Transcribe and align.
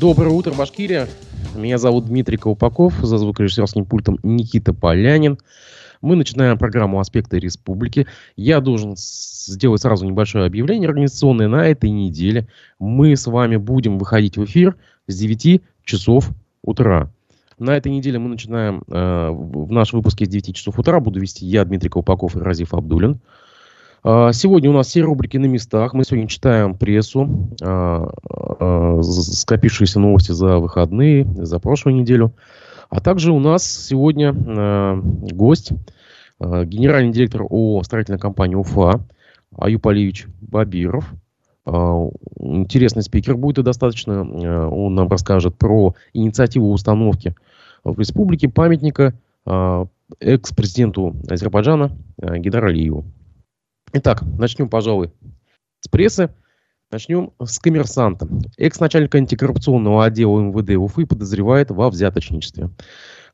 Доброе 0.00 0.30
утро, 0.30 0.52
Башкирия. 0.52 1.08
Меня 1.54 1.78
зовут 1.78 2.06
Дмитрий 2.06 2.36
Колпаков, 2.36 2.94
за 3.02 3.18
звукорежиссерским 3.18 3.84
пультом 3.84 4.18
Никита 4.22 4.72
Полянин. 4.72 5.38
Мы 6.00 6.16
начинаем 6.16 6.58
программу 6.58 7.00
«Аспекты 7.00 7.38
республики». 7.38 8.06
Я 8.36 8.60
должен 8.60 8.94
сделать 8.96 9.82
сразу 9.82 10.04
небольшое 10.04 10.46
объявление 10.46 10.88
организационное. 10.88 11.48
На 11.48 11.66
этой 11.66 11.90
неделе 11.90 12.48
мы 12.78 13.16
с 13.16 13.26
вами 13.26 13.56
будем 13.56 13.98
выходить 13.98 14.36
в 14.36 14.44
эфир 14.44 14.76
с 15.06 15.16
9 15.16 15.62
часов 15.84 16.30
утра. 16.62 17.10
На 17.58 17.76
этой 17.76 17.92
неделе 17.92 18.18
мы 18.18 18.28
начинаем 18.28 18.82
э, 18.88 19.30
в 19.30 19.70
наш 19.70 19.92
выпуске 19.92 20.24
с 20.24 20.28
9 20.28 20.56
часов 20.56 20.78
утра. 20.78 20.98
Буду 21.00 21.20
вести 21.20 21.46
я, 21.46 21.64
Дмитрий 21.64 21.90
Колпаков 21.90 22.36
и 22.36 22.40
Разиф 22.40 22.74
Абдулин. 22.74 23.20
А, 24.04 24.32
сегодня 24.32 24.68
у 24.70 24.72
нас 24.72 24.88
все 24.88 25.02
рубрики 25.02 25.36
на 25.36 25.46
местах. 25.46 25.94
Мы 25.94 26.04
сегодня 26.04 26.26
читаем 26.26 26.74
прессу, 26.74 27.48
а, 27.62 28.10
а, 28.26 29.00
скопившиеся 29.02 30.00
новости 30.00 30.32
за 30.32 30.58
выходные, 30.58 31.24
за 31.24 31.60
прошлую 31.60 31.96
неделю. 31.96 32.32
А 32.90 33.00
также 33.00 33.32
у 33.32 33.38
нас 33.38 33.64
сегодня 33.64 34.34
гость, 34.34 35.70
генеральный 36.38 37.10
директор 37.10 37.40
ООО 37.42 37.82
строительной 37.84 38.18
компании 38.18 38.54
УФА 38.54 39.00
Алиевич 39.56 40.26
Бабиров. 40.42 41.10
Интересный 41.64 43.02
спикер 43.02 43.38
будет 43.38 43.60
и 43.60 43.62
достаточно. 43.62 44.68
Он 44.68 44.94
нам 44.94 45.08
расскажет 45.08 45.56
про 45.56 45.94
инициативу 46.12 46.70
установки 46.70 47.34
в 47.82 47.98
республике 47.98 48.50
памятника 48.50 49.14
экс-президенту 50.20 51.16
Азербайджана 51.30 51.92
Гидар 52.18 52.66
Алиеву. 52.66 53.06
Итак, 53.94 54.22
начнем, 54.38 54.70
пожалуй, 54.70 55.12
с 55.80 55.88
прессы. 55.88 56.30
Начнем 56.90 57.32
с 57.42 57.58
коммерсанта. 57.58 58.26
Экс-начальник 58.56 59.14
антикоррупционного 59.14 60.04
отдела 60.04 60.40
МВД 60.40 60.76
Уфы 60.76 61.06
подозревает 61.06 61.70
во 61.70 61.90
взяточничестве. 61.90 62.70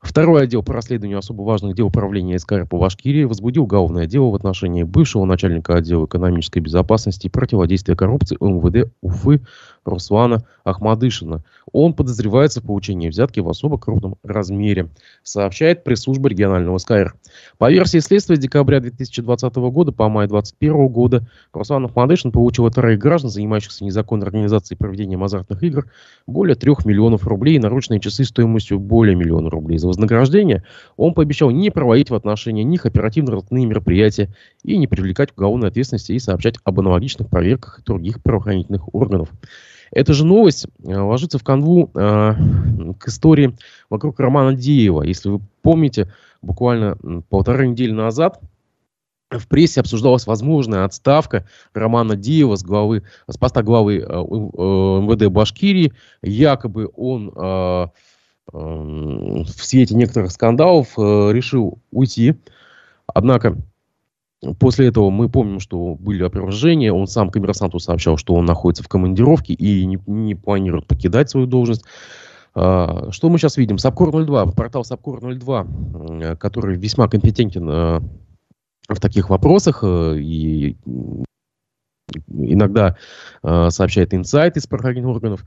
Второй 0.00 0.42
отдел 0.42 0.62
по 0.62 0.72
расследованию 0.72 1.18
особо 1.18 1.42
важных 1.42 1.74
дел 1.74 1.86
управления 1.88 2.38
СКР 2.38 2.66
по 2.66 2.78
Башкирии 2.78 3.24
возбудил 3.24 3.64
уголовное 3.64 4.06
дело 4.06 4.30
в 4.30 4.34
отношении 4.36 4.84
бывшего 4.84 5.24
начальника 5.24 5.74
отдела 5.74 6.06
экономической 6.06 6.60
безопасности 6.60 7.26
и 7.26 7.30
противодействия 7.30 7.96
коррупции 7.96 8.36
МВД 8.40 8.92
Уфы 9.00 9.40
Руслана 9.84 10.44
Ахмадышина. 10.64 11.42
Он 11.72 11.92
подозревается 11.92 12.60
в 12.60 12.64
получении 12.64 13.08
взятки 13.08 13.40
в 13.40 13.48
особо 13.48 13.78
крупном 13.78 14.16
размере, 14.22 14.88
сообщает 15.22 15.84
пресс-служба 15.84 16.28
регионального 16.28 16.78
СКР. 16.78 17.14
По 17.58 17.70
версии 17.70 17.98
следствия, 17.98 18.36
с 18.36 18.38
декабря 18.38 18.80
2020 18.80 19.56
года 19.56 19.92
по 19.92 20.08
май 20.08 20.26
2021 20.28 20.88
года 20.88 21.28
Руслан 21.52 21.86
Ахмадышин 21.86 22.32
получил 22.32 22.66
от 22.66 22.74
троих 22.74 22.98
граждан, 22.98 23.30
занимающихся 23.30 23.84
незаконной 23.84 24.26
организацией 24.26 24.76
и 24.76 24.78
проведением 24.78 25.24
азартных 25.24 25.62
игр, 25.62 25.86
более 26.26 26.54
трех 26.54 26.84
миллионов 26.84 27.26
рублей 27.26 27.56
и 27.56 27.58
наручные 27.58 28.00
часы 28.00 28.24
стоимостью 28.24 28.78
более 28.78 29.14
миллиона 29.14 29.50
рублей. 29.50 29.78
За 29.78 29.88
вознаграждение 29.88 30.64
он 30.96 31.14
пообещал 31.14 31.50
не 31.50 31.70
проводить 31.70 32.10
в 32.10 32.14
отношении 32.14 32.62
них 32.62 32.86
оперативно-родные 32.86 33.66
мероприятия 33.66 34.30
и 34.62 34.76
не 34.76 34.86
привлекать 34.86 35.32
к 35.32 35.38
уголовной 35.38 35.68
ответственности 35.68 36.12
и 36.12 36.18
сообщать 36.18 36.56
об 36.64 36.80
аналогичных 36.80 37.28
проверках 37.28 37.82
других 37.84 38.22
правоохранительных 38.22 38.94
органов. 38.94 39.30
Эта 39.90 40.12
же 40.12 40.24
новость 40.24 40.66
э, 40.84 40.96
ложится 40.96 41.38
в 41.38 41.44
канву 41.44 41.90
э, 41.94 42.34
к 42.98 43.08
истории 43.08 43.56
вокруг 43.90 44.20
Романа 44.20 44.54
Деева. 44.54 45.02
Если 45.02 45.28
вы 45.28 45.40
помните, 45.62 46.12
буквально 46.42 46.96
полторы 47.28 47.68
недели 47.68 47.92
назад 47.92 48.40
в 49.30 49.46
прессе 49.46 49.80
обсуждалась 49.80 50.26
возможная 50.26 50.84
отставка 50.84 51.46
Романа 51.74 52.16
Деева 52.16 52.56
с, 52.56 52.62
главы, 52.62 53.04
с 53.28 53.36
поста 53.36 53.62
главы 53.62 53.98
э, 53.98 54.02
э 54.02 54.06
МВД 54.06 55.26
Башкирии. 55.28 55.92
Якобы 56.22 56.90
он 56.96 57.32
э, 57.34 57.86
э, 58.52 58.58
в 58.58 59.64
свете 59.64 59.94
некоторых 59.94 60.32
скандалов 60.32 60.98
э, 60.98 61.32
решил 61.32 61.78
уйти. 61.90 62.36
Однако 63.06 63.56
После 64.60 64.86
этого 64.86 65.10
мы 65.10 65.28
помним, 65.28 65.58
что 65.58 65.96
были 65.96 66.22
опровержения. 66.22 66.92
Он 66.92 67.06
сам 67.08 67.30
коммерсанту 67.30 67.80
сообщал, 67.80 68.16
что 68.16 68.34
он 68.34 68.44
находится 68.44 68.84
в 68.84 68.88
командировке 68.88 69.52
и 69.52 69.84
не, 69.84 69.98
не 70.06 70.34
планирует 70.36 70.86
покидать 70.86 71.28
свою 71.28 71.46
должность. 71.46 71.84
А, 72.54 73.10
что 73.10 73.30
мы 73.30 73.38
сейчас 73.38 73.56
видим? 73.56 73.76
Сапкор-02, 73.76 74.54
портал 74.54 74.84
Сапкор-02, 74.84 76.36
который 76.36 76.76
весьма 76.76 77.08
компетентен 77.08 77.68
э, 77.68 78.00
в 78.88 79.00
таких 79.00 79.28
вопросах 79.28 79.80
э, 79.82 80.18
и 80.18 80.76
иногда 82.28 82.96
э, 83.42 83.70
сообщает 83.70 84.14
инсайты 84.14 84.60
из 84.60 84.66
правоохранительных 84.66 85.16
органов. 85.16 85.44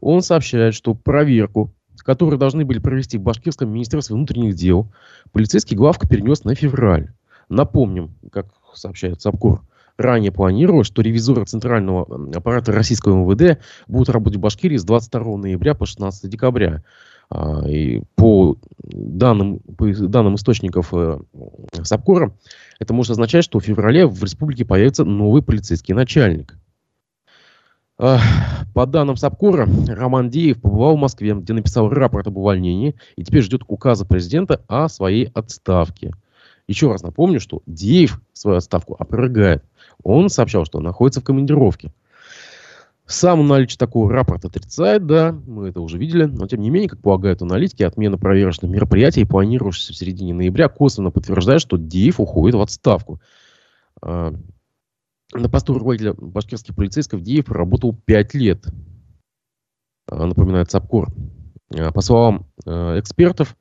Он 0.00 0.22
сообщает, 0.22 0.74
что 0.74 0.94
проверку, 0.94 1.74
которую 1.98 2.38
должны 2.38 2.64
были 2.64 2.78
провести 2.78 3.18
в 3.18 3.22
Башкирском 3.22 3.70
министерстве 3.70 4.14
внутренних 4.14 4.54
дел, 4.54 4.92
полицейский 5.32 5.76
главка 5.76 6.08
перенес 6.08 6.44
на 6.44 6.54
февраль. 6.54 7.12
Напомним, 7.48 8.14
как 8.30 8.46
сообщает 8.74 9.20
САПКОР, 9.22 9.62
ранее 9.96 10.32
планировалось, 10.32 10.86
что 10.86 11.02
ревизоры 11.02 11.44
Центрального 11.44 12.06
аппарата 12.34 12.72
российского 12.72 13.24
МВД 13.24 13.60
будут 13.86 14.08
работать 14.10 14.38
в 14.38 14.40
Башкирии 14.40 14.76
с 14.76 14.84
22 14.84 15.36
ноября 15.36 15.74
по 15.74 15.86
16 15.86 16.30
декабря. 16.30 16.82
А, 17.30 17.68
и 17.68 18.02
по 18.14 18.56
данным, 18.78 19.58
по 19.76 19.92
данным 19.92 20.36
источников 20.36 20.94
э, 20.94 21.18
САПКОРа, 21.82 22.32
это 22.78 22.94
может 22.94 23.12
означать, 23.12 23.44
что 23.44 23.58
в 23.58 23.64
феврале 23.64 24.06
в 24.06 24.22
республике 24.22 24.64
появится 24.64 25.04
новый 25.04 25.42
полицейский 25.42 25.94
начальник. 25.94 26.56
А, 27.98 28.18
по 28.72 28.86
данным 28.86 29.16
САПКОРа, 29.16 29.68
Роман 29.88 30.30
Деев 30.30 30.60
побывал 30.60 30.96
в 30.96 31.00
Москве, 31.00 31.34
где 31.34 31.52
написал 31.52 31.90
рапорт 31.90 32.28
об 32.28 32.38
увольнении 32.38 32.94
и 33.16 33.24
теперь 33.24 33.42
ждет 33.42 33.62
указа 33.66 34.06
президента 34.06 34.62
о 34.66 34.88
своей 34.88 35.26
отставке. 35.34 36.14
Еще 36.68 36.92
раз 36.92 37.02
напомню, 37.02 37.40
что 37.40 37.62
Деев 37.66 38.20
свою 38.34 38.58
отставку 38.58 38.94
опровергает. 38.98 39.64
Он 40.04 40.28
сообщал, 40.28 40.66
что 40.66 40.80
находится 40.80 41.20
в 41.20 41.24
командировке. 41.24 41.92
Сам 43.06 43.48
наличие 43.48 43.78
такого 43.78 44.12
рапорта 44.12 44.48
отрицает, 44.48 45.06
да, 45.06 45.32
мы 45.32 45.68
это 45.68 45.80
уже 45.80 45.96
видели, 45.96 46.24
но 46.24 46.46
тем 46.46 46.60
не 46.60 46.68
менее, 46.68 46.90
как 46.90 47.00
полагают 47.00 47.40
аналитики, 47.40 47.82
отмена 47.82 48.18
проверочных 48.18 48.70
мероприятий, 48.70 49.24
планировавшихся 49.24 49.94
в 49.94 49.96
середине 49.96 50.34
ноября, 50.34 50.68
косвенно 50.68 51.10
подтверждает, 51.10 51.62
что 51.62 51.78
Деев 51.78 52.20
уходит 52.20 52.56
в 52.56 52.60
отставку. 52.60 53.18
А, 54.02 54.34
на 55.32 55.48
посту 55.48 55.72
руководителя 55.72 56.12
башкирских 56.12 56.76
полицейских 56.76 57.22
Деев 57.22 57.46
проработал 57.46 57.96
5 58.04 58.34
лет, 58.34 58.66
а, 60.06 60.26
напоминает 60.26 60.70
САПКОР. 60.70 61.08
А, 61.78 61.92
по 61.92 62.02
словам 62.02 62.46
экспертов, 62.66 63.56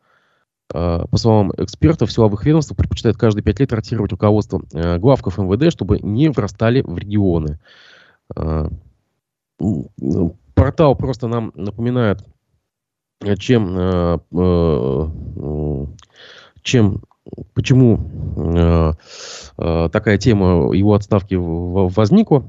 по 0.69 1.09
словам 1.13 1.53
экспертов, 1.57 2.11
силовых 2.11 2.45
ведомств 2.45 2.75
предпочитают 2.75 3.17
каждые 3.17 3.43
пять 3.43 3.59
лет 3.59 3.71
ротировать 3.71 4.11
руководство 4.11 4.61
э, 4.73 4.97
главков 4.97 5.37
МВД, 5.37 5.71
чтобы 5.71 5.99
не 5.99 6.29
врастали 6.29 6.81
в 6.81 6.97
регионы. 6.97 7.59
Э, 8.35 8.69
портал 10.53 10.95
просто 10.95 11.27
нам 11.27 11.51
напоминает, 11.55 12.23
чем, 13.39 14.21
чем 16.61 17.01
почему 17.53 18.95
такая 19.55 20.17
тема 20.19 20.73
его 20.75 20.93
отставки 20.93 21.35
возникла. 21.35 22.45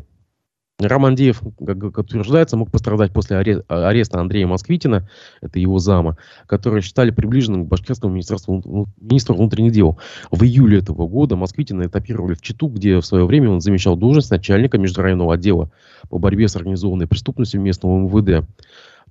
Роман 0.80 1.16
Деев, 1.16 1.42
как 1.66 1.98
утверждается, 1.98 2.56
мог 2.56 2.70
пострадать 2.70 3.12
после 3.12 3.36
ареста 3.36 4.20
Андрея 4.20 4.46
Москвитина, 4.46 5.08
это 5.40 5.58
его 5.58 5.80
зама, 5.80 6.16
который 6.46 6.82
считали 6.82 7.10
приближенным 7.10 7.64
к 7.64 7.68
башкирскому 7.68 8.12
министерству, 8.12 8.86
министру 9.00 9.34
внутренних 9.34 9.72
дел. 9.72 9.98
В 10.30 10.44
июле 10.44 10.78
этого 10.78 11.08
года 11.08 11.34
Москвитина 11.34 11.86
этапировали 11.86 12.34
в 12.34 12.42
Читу, 12.42 12.68
где 12.68 13.00
в 13.00 13.04
свое 13.04 13.26
время 13.26 13.50
он 13.50 13.60
замещал 13.60 13.96
должность 13.96 14.30
начальника 14.30 14.78
межрайонного 14.78 15.34
отдела 15.34 15.68
по 16.10 16.18
борьбе 16.20 16.46
с 16.46 16.54
организованной 16.54 17.08
преступностью 17.08 17.60
местного 17.60 17.98
МВД. 17.98 18.46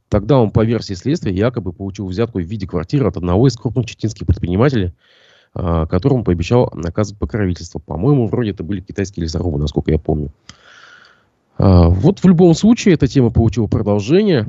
Тогда 0.07 0.39
он, 0.39 0.51
по 0.51 0.63
версии 0.63 0.94
следствия, 0.94 1.33
якобы 1.33 1.74
получил 1.74 2.07
взятку 2.07 2.39
в 2.39 2.44
виде 2.44 2.65
квартиры 2.65 3.07
от 3.07 3.18
одного 3.18 3.45
из 3.45 3.57
крупных 3.57 3.88
чеченских 3.88 4.25
предпринимателей, 4.25 4.94
а, 5.53 5.86
которому 5.86 6.24
пообещал 6.24 6.71
наказывать 6.74 7.19
покровительство. 7.19 7.80
По-моему, 7.80 8.27
вроде 8.27 8.51
это 8.51 8.63
были 8.63 8.80
китайские 8.80 9.25
лесорубы, 9.25 9.59
насколько 9.59 9.91
я 9.91 9.97
помню. 9.97 10.31
А, 11.57 11.89
вот 11.89 12.19
в 12.19 12.27
любом 12.27 12.54
случае 12.54 12.94
эта 12.94 13.07
тема 13.07 13.31
получила 13.31 13.68
продолжение. 13.68 14.45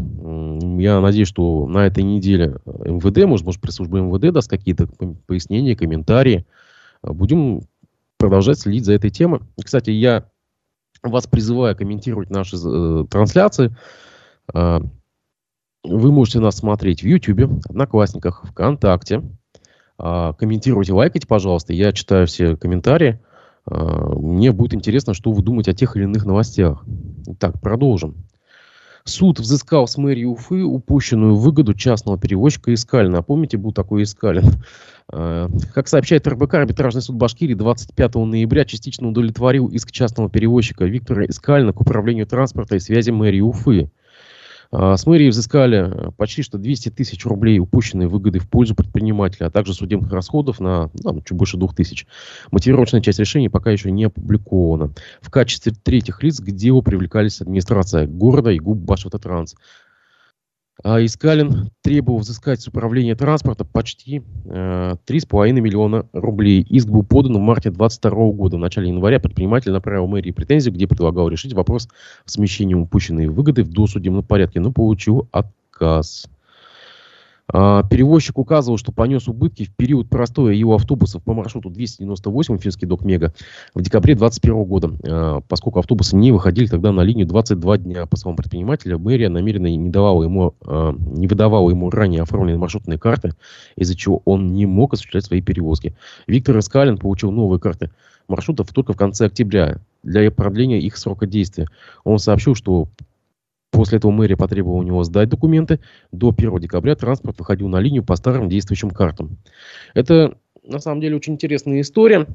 Я 0.80 1.00
надеюсь, 1.00 1.28
что 1.28 1.66
на 1.66 1.86
этой 1.86 2.04
неделе 2.04 2.56
МВД, 2.66 3.26
может, 3.26 3.46
может 3.46 3.60
пресс-служба 3.60 3.98
МВД 3.98 4.32
даст 4.32 4.50
какие-то 4.50 4.88
пояснения, 5.26 5.74
комментарии. 5.74 6.46
А, 7.02 7.12
будем 7.12 7.62
продолжать 8.18 8.58
следить 8.58 8.84
за 8.84 8.92
этой 8.92 9.10
темой. 9.10 9.40
Кстати, 9.62 9.90
я 9.90 10.28
вас 11.02 11.26
призываю 11.26 11.76
комментировать 11.76 12.30
наши 12.30 12.56
э, 12.56 13.04
трансляции. 13.08 13.76
Э, 14.52 14.80
вы 15.84 16.12
можете 16.12 16.40
нас 16.40 16.56
смотреть 16.56 17.02
в 17.02 17.06
YouTube, 17.06 17.64
Одноклассниках, 17.68 18.44
ВКонтакте. 18.50 19.22
Э, 19.98 20.32
комментируйте, 20.36 20.92
лайкайте, 20.92 21.28
пожалуйста. 21.28 21.72
Я 21.72 21.92
читаю 21.92 22.26
все 22.26 22.56
комментарии. 22.56 23.20
Мне 23.70 24.52
будет 24.52 24.74
интересно, 24.74 25.14
что 25.14 25.32
вы 25.32 25.42
думаете 25.42 25.72
о 25.72 25.74
тех 25.74 25.96
или 25.96 26.04
иных 26.04 26.24
новостях. 26.24 26.84
Так, 27.38 27.60
продолжим. 27.60 28.14
Суд 29.04 29.40
взыскал 29.40 29.88
с 29.88 29.96
мэрии 29.96 30.24
Уфы 30.24 30.62
упущенную 30.62 31.34
выгоду 31.34 31.72
частного 31.72 32.18
перевозчика 32.18 32.74
Искалина. 32.74 33.22
Помните, 33.22 33.56
был 33.56 33.72
такой 33.72 34.02
Искалин? 34.02 34.44
А, 35.10 35.48
как 35.72 35.88
сообщает 35.88 36.28
РБК, 36.28 36.52
арбитражный 36.52 37.00
суд 37.00 37.16
Башкирии 37.16 37.54
25 37.54 38.16
ноября 38.16 38.66
частично 38.66 39.08
удовлетворил 39.08 39.68
иск 39.68 39.90
частного 39.90 40.28
перевозчика 40.28 40.84
Виктора 40.84 41.24
Искалина 41.24 41.72
к 41.72 41.80
управлению 41.80 42.26
транспорта 42.26 42.76
и 42.76 42.78
связи 42.78 43.10
мэрии 43.10 43.40
Уфы. 43.40 43.90
А, 44.70 44.96
с 44.96 45.06
мэрии 45.06 45.30
взыскали 45.30 46.08
э, 46.08 46.10
почти 46.16 46.42
что 46.42 46.58
200 46.58 46.90
тысяч 46.90 47.24
рублей 47.24 47.58
упущенной 47.58 48.06
выгоды 48.06 48.38
в 48.38 48.48
пользу 48.48 48.74
предпринимателя, 48.74 49.46
а 49.46 49.50
также 49.50 49.72
судебных 49.72 50.12
расходов 50.12 50.60
на 50.60 50.90
ну, 51.02 51.22
чуть 51.22 51.36
больше 51.36 51.56
2000. 51.56 52.06
Мотивировочная 52.50 53.00
часть 53.00 53.18
решения 53.18 53.48
пока 53.48 53.70
еще 53.70 53.90
не 53.90 54.04
опубликована. 54.04 54.92
В 55.22 55.30
качестве 55.30 55.72
третьих 55.72 56.22
лиц 56.22 56.40
к 56.40 56.50
делу 56.50 56.82
привлекались 56.82 57.40
администрация 57.40 58.06
города 58.06 58.50
и 58.50 58.58
ГУП 58.58 58.78
Башавтотранс. 58.78 59.54
А 60.84 61.04
Искалин 61.04 61.70
требовал 61.82 62.20
взыскать 62.20 62.60
с 62.60 62.68
управления 62.68 63.16
транспорта 63.16 63.64
почти 63.64 64.22
э, 64.44 64.94
3,5 65.06 65.52
миллиона 65.52 66.06
рублей. 66.12 66.64
Иск 66.68 66.88
был 66.88 67.02
подан 67.02 67.34
в 67.34 67.40
марте 67.40 67.70
2022 67.70 68.32
года. 68.32 68.56
В 68.56 68.60
начале 68.60 68.88
января 68.88 69.18
предприниматель 69.18 69.72
направил 69.72 70.06
мэрии 70.06 70.30
претензию, 70.30 70.72
где 70.72 70.86
предлагал 70.86 71.28
решить 71.28 71.52
вопрос 71.52 71.88
смещения 72.26 72.76
упущенной 72.76 73.26
выгоды 73.26 73.64
в 73.64 73.70
досудебном 73.70 74.22
порядке, 74.22 74.60
но 74.60 74.70
получил 74.70 75.28
отказ. 75.32 76.28
А, 77.50 77.82
перевозчик 77.82 78.38
указывал, 78.38 78.76
что 78.76 78.92
понес 78.92 79.26
убытки 79.26 79.64
в 79.64 79.74
период 79.74 80.10
простоя 80.10 80.52
его 80.52 80.74
автобусов 80.74 81.22
по 81.22 81.32
маршруту 81.32 81.70
298 81.70 82.58
Финский 82.58 82.86
док 82.86 83.02
Мега 83.04 83.32
в 83.74 83.80
декабре 83.80 84.14
2021 84.14 84.64
года, 84.64 84.90
а, 85.02 85.40
поскольку 85.48 85.78
автобусы 85.78 86.14
не 86.16 86.30
выходили 86.30 86.66
тогда 86.66 86.92
на 86.92 87.00
линию 87.00 87.26
22 87.26 87.78
дня. 87.78 88.06
По 88.06 88.16
словам 88.16 88.36
предпринимателя, 88.36 88.98
мэрия 88.98 89.30
намеренно 89.30 89.66
не, 89.66 89.88
давала 89.88 90.24
ему, 90.24 90.54
а, 90.66 90.92
не 90.92 91.26
выдавала 91.26 91.70
ему 91.70 91.88
ранее 91.88 92.22
оформленные 92.22 92.58
маршрутные 92.58 92.98
карты, 92.98 93.32
из-за 93.76 93.96
чего 93.96 94.20
он 94.26 94.52
не 94.52 94.66
мог 94.66 94.92
осуществлять 94.92 95.24
свои 95.24 95.40
перевозки. 95.40 95.96
Виктор 96.26 96.58
Искалин 96.58 96.98
получил 96.98 97.30
новые 97.30 97.60
карты 97.60 97.90
маршрутов 98.28 98.72
только 98.74 98.92
в 98.92 98.96
конце 98.96 99.26
октября 99.26 99.78
для 100.02 100.30
продления 100.30 100.80
их 100.80 100.98
срока 100.98 101.26
действия. 101.26 101.66
Он 102.04 102.18
сообщил, 102.18 102.54
что 102.54 102.88
После 103.70 103.98
этого 103.98 104.10
мэрия 104.10 104.36
потребовала 104.36 104.78
у 104.78 104.82
него 104.82 105.04
сдать 105.04 105.28
документы. 105.28 105.80
До 106.10 106.34
1 106.36 106.58
декабря 106.58 106.94
транспорт 106.96 107.38
выходил 107.38 107.68
на 107.68 107.80
линию 107.80 108.02
по 108.02 108.16
старым 108.16 108.48
действующим 108.48 108.90
картам. 108.90 109.38
Это, 109.94 110.38
на 110.64 110.78
самом 110.78 111.00
деле, 111.00 111.16
очень 111.16 111.34
интересная 111.34 111.80
история. 111.80 112.26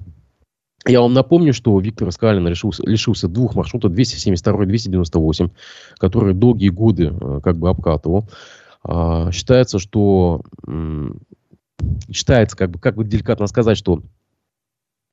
Я 0.85 1.01
вам 1.01 1.13
напомню, 1.13 1.53
что 1.53 1.79
Виктор 1.79 2.11
Скалин 2.11 2.45
лишился, 2.47 2.83
лишился 2.85 3.27
двух 3.27 3.55
маршрутов 3.55 3.93
272 3.93 4.63
и 4.63 4.67
298, 4.67 5.49
которые 5.97 6.33
долгие 6.35 6.69
годы 6.69 7.13
э, 7.19 7.39
как 7.41 7.57
бы 7.57 7.69
обкатывал. 7.69 8.29
А, 8.83 9.31
считается, 9.31 9.79
что 9.79 10.41
считается, 12.11 12.57
как 12.57 12.71
бы, 12.71 12.79
как 12.79 12.95
бы 12.95 13.05
деликатно 13.05 13.47
сказать, 13.47 13.77
что 13.77 14.01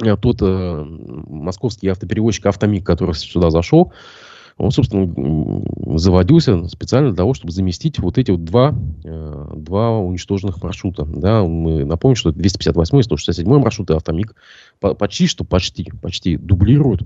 э, 0.03 0.17
тот 0.17 0.43
э, 0.43 0.85
московский 0.85 1.89
автоперевозчик 1.89 2.47
Автомик, 2.47 2.85
который 2.85 3.15
сюда 3.15 3.51
зашел, 3.51 3.93
он, 4.57 4.71
собственно, 4.71 5.99
заводился 5.99 6.67
специально 6.69 7.11
для 7.11 7.17
того, 7.17 7.35
чтобы 7.35 7.53
заместить 7.53 7.99
вот 7.99 8.19
эти 8.19 8.31
вот 8.31 8.45
два, 8.45 8.75
э, 9.05 9.47
два 9.57 9.99
уничтоженных 9.99 10.63
маршрута. 10.63 11.05
Да, 11.05 11.43
мы 11.45 11.85
напомним, 11.85 12.17
что 12.17 12.33
258 12.33 12.99
и 12.99 13.03
167 13.03 13.59
маршруты 13.59 13.95
автомик 13.95 14.35
почти 14.81 15.27
что 15.27 15.45
почти, 15.45 15.93
почти 16.03 16.37
дублируют 16.37 17.03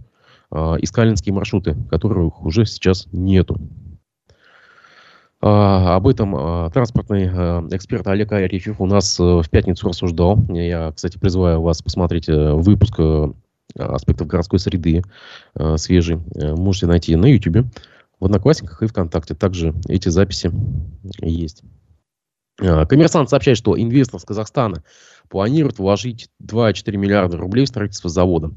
э, 0.50 0.56
искалинские 0.80 1.34
маршруты, 1.34 1.76
которых 1.90 2.44
уже 2.44 2.66
сейчас 2.66 3.06
нету. 3.12 3.58
А, 5.46 5.96
об 5.96 6.08
этом 6.08 6.34
а, 6.34 6.70
транспортный 6.70 7.28
а, 7.30 7.62
эксперт 7.70 8.06
Олег 8.06 8.32
Арефьев 8.32 8.80
у 8.80 8.86
нас 8.86 9.20
э, 9.20 9.22
в 9.22 9.50
пятницу 9.50 9.86
рассуждал. 9.86 10.38
Я, 10.48 10.90
кстати, 10.92 11.18
призываю 11.18 11.60
вас 11.60 11.82
посмотреть 11.82 12.30
э, 12.30 12.52
выпуск 12.54 12.98
аспектов 13.76 14.26
городской 14.26 14.58
среды 14.58 15.02
э, 15.54 15.76
свежий 15.76 16.18
э, 16.34 16.54
можете 16.54 16.86
найти 16.86 17.16
на 17.16 17.26
YouTube, 17.26 17.66
в 18.20 18.24
Одноклассниках 18.24 18.82
и 18.82 18.86
ВКонтакте. 18.86 19.34
Также 19.34 19.74
эти 19.88 20.08
записи 20.08 20.50
есть. 21.20 21.62
Э, 22.60 22.86
коммерсант 22.86 23.30
сообщает, 23.30 23.58
что 23.58 23.78
инвестор 23.80 24.20
с 24.20 24.24
Казахстана 24.24 24.84
планирует 25.28 25.78
вложить 25.78 26.28
2,4 26.42 26.96
миллиарда 26.96 27.36
рублей 27.36 27.64
в 27.64 27.68
строительство 27.68 28.10
завода. 28.10 28.52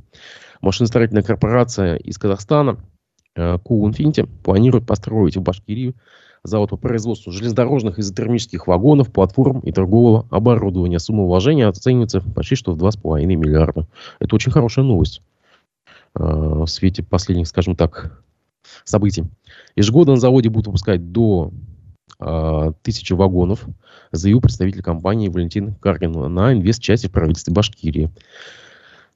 Машиностроительная 0.62 1.24
корпорация 1.24 1.96
из 1.96 2.18
Казахстана 2.18 2.78
Cool 3.36 3.92
Infinity 3.92 4.28
планирует 4.44 4.88
построить 4.88 5.38
в 5.38 5.42
Башкирии 5.42 5.94
завод 6.44 6.70
по 6.70 6.78
производству 6.78 7.32
железнодорожных 7.32 8.00
изотермических 8.00 8.68
вагонов, 8.68 9.12
платформ 9.12 9.60
и 9.60 9.72
торгового 9.72 10.28
оборудования. 10.30 11.00
Сумма 11.00 11.26
вложения 11.26 11.68
оценивается 11.68 12.22
почти 12.22 12.56
что 12.56 12.74
в 12.74 12.78
2,5 12.78 13.26
миллиарда. 13.26 13.88
Это 14.20 14.36
очень 14.36 14.52
хорошая 14.52 14.86
новость 14.86 15.22
э, 16.16 16.24
в 16.24 16.68
свете 16.68 17.04
последних, 17.04 17.48
скажем 17.48 17.76
так, 17.76 18.24
событий. 18.84 19.26
Ежегодно 19.76 20.14
на 20.14 20.20
заводе 20.20 20.50
будут 20.50 20.68
выпускать 20.68 21.12
до 21.12 21.52
э, 22.20 22.72
тысячи 22.82 23.14
вагонов, 23.14 23.66
заявил 24.12 24.42
представитель 24.42 24.84
компании 24.84 25.30
Валентин 25.30 25.76
Каргин 25.76 26.12
на 26.34 26.54
инвест-части 26.54 27.08
в 27.08 27.12
правительстве 27.12 27.54
Башкирии. 27.54 28.10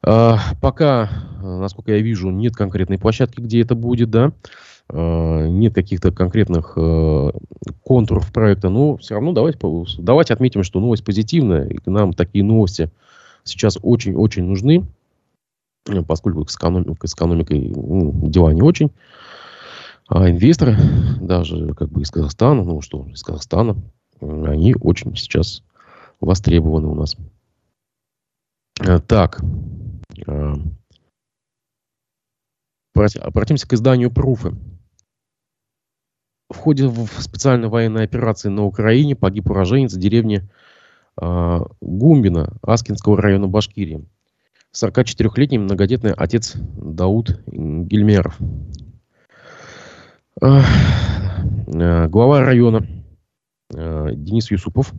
Э, 0.06 0.35
пока, 0.62 1.09
насколько 1.41 1.91
я 1.91 2.01
вижу, 2.01 2.29
нет 2.29 2.56
конкретной 2.56 2.97
площадки, 2.97 3.39
где 3.39 3.62
это 3.62 3.75
будет, 3.75 4.09
да. 4.09 4.27
Э, 4.27 4.31
нет 4.93 5.73
каких-то 5.73 6.11
конкретных 6.11 6.73
э, 6.75 7.31
контуров 7.83 8.31
проекта, 8.31 8.69
но 8.69 8.97
все 8.97 9.15
равно 9.15 9.31
давайте, 9.31 9.59
давайте 9.99 10.33
отметим, 10.33 10.63
что 10.63 10.79
новость 10.79 11.05
позитивная, 11.05 11.67
и 11.67 11.77
нам 11.89 12.13
такие 12.13 12.43
новости 12.43 12.91
сейчас 13.43 13.77
очень-очень 13.81 14.43
нужны, 14.43 14.85
э, 15.88 16.01
поскольку 16.01 16.45
с 16.47 16.55
экономикой, 16.55 17.07
с 17.07 17.13
экономикой 17.13 17.71
ну, 17.75 18.29
дела 18.29 18.51
не 18.51 18.61
очень. 18.61 18.91
А 20.07 20.29
инвесторы, 20.29 20.75
даже 21.21 21.73
как 21.73 21.89
бы 21.89 22.01
из 22.01 22.11
Казахстана, 22.11 22.63
ну 22.63 22.81
что, 22.81 23.05
из 23.13 23.23
Казахстана, 23.23 23.77
они 24.19 24.75
очень 24.81 25.15
сейчас 25.15 25.63
востребованы 26.19 26.88
у 26.88 26.95
нас. 26.95 27.15
Так, 29.07 29.41
обратимся 32.93 33.67
к 33.67 33.73
изданию 33.73 34.11
Пруфы. 34.11 34.53
В 36.51 36.57
ходе 36.57 36.92
специальной 37.19 37.69
военной 37.69 38.03
операции 38.03 38.50
на 38.50 38.65
Украине 38.65 39.15
погиб 39.15 39.50
уроженец 39.50 39.94
деревни 39.94 40.50
э, 41.20 41.60
Гумбина 41.79 42.53
Аскинского 42.62 43.22
района 43.22 43.48
Башкирии. 43.48 44.05
44-летний 44.75 45.60
многодетный 45.60 46.12
отец 46.12 46.55
Дауд 46.55 47.39
Гельмеров. 47.48 48.38
Э, 50.41 50.60
э, 51.67 52.08
глава 52.10 52.41
района 52.41 52.86
Денис 53.70 54.51
Юсупов 54.51 54.93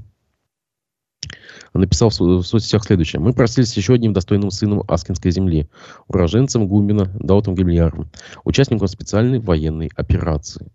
написал 1.75 2.09
в 2.09 2.43
соцсетях 2.43 2.85
следующее. 2.85 3.21
Мы 3.21 3.35
простились 3.35 3.73
с 3.73 3.77
еще 3.77 3.93
одним 3.93 4.15
достойным 4.15 4.51
сыном 4.51 4.85
Аскинской 4.89 5.31
земли, 5.31 5.69
уроженцем 6.09 6.67
Гумбина 6.67 7.13
Даутом 7.19 7.55
Гельмером, 7.55 8.11
участником 8.45 8.89
специальной 8.89 9.39
военной 9.39 9.91
операции. 9.95 10.71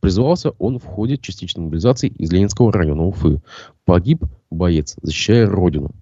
Призывался 0.00 0.50
он 0.58 0.78
в 0.78 0.84
ходе 0.84 1.16
частичной 1.16 1.64
мобилизации 1.64 2.08
из 2.08 2.30
Ленинского 2.32 2.72
района 2.72 3.04
Уфы. 3.04 3.40
Погиб 3.84 4.24
боец, 4.50 4.96
защищая 5.02 5.48
родину. 5.48 5.92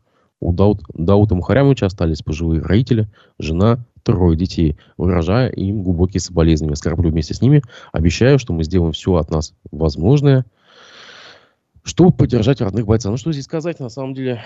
У 0.41 0.53
Даут, 0.53 0.83
Даута 0.93 1.35
Мухарямовича 1.35 1.87
остались 1.87 2.23
пожилые 2.23 2.61
родители, 2.61 3.09
жена, 3.39 3.85
трое 4.03 4.37
детей, 4.37 4.77
выражая 4.99 5.49
им 5.49 5.83
глубокие 5.83 6.21
соболезнования. 6.21 6.77
Скорблю 6.77 7.11
вместе 7.11 7.35
с 7.35 7.41
ними, 7.41 7.63
обещаю, 7.93 8.39
что 8.39 8.53
мы 8.53 8.65
сделаем 8.65 8.93
все 8.93 9.15
от 9.15 9.31
нас 9.31 9.55
возможное, 9.73 10.45
чтобы 11.85 12.13
поддержать 12.13 12.61
родных 12.61 12.87
бойцов. 12.87 13.13
Ну, 13.13 13.17
что 13.17 13.33
здесь 13.33 13.45
сказать, 13.45 13.79
на 13.79 13.91
самом 13.91 14.15
деле, 14.15 14.43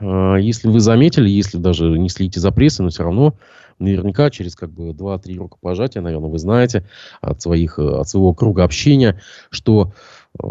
э, 0.00 0.36
если 0.40 0.68
вы 0.68 0.80
заметили, 0.80 1.28
если 1.28 1.58
даже 1.58 1.98
не 1.98 2.08
следите 2.08 2.40
за 2.40 2.52
прессой, 2.52 2.82
но 2.82 2.90
все 2.90 3.02
равно 3.02 3.34
наверняка 3.78 4.30
через 4.30 4.54
как 4.54 4.70
бы 4.70 4.90
2-3 4.90 5.36
рукопожатия, 5.36 6.00
наверное, 6.00 6.30
вы 6.30 6.38
знаете 6.38 6.84
от, 7.20 7.42
своих, 7.42 7.78
э, 7.78 7.82
от 7.82 8.08
своего 8.08 8.32
круга 8.32 8.64
общения, 8.64 9.20
что 9.50 9.92
э, 10.42 10.46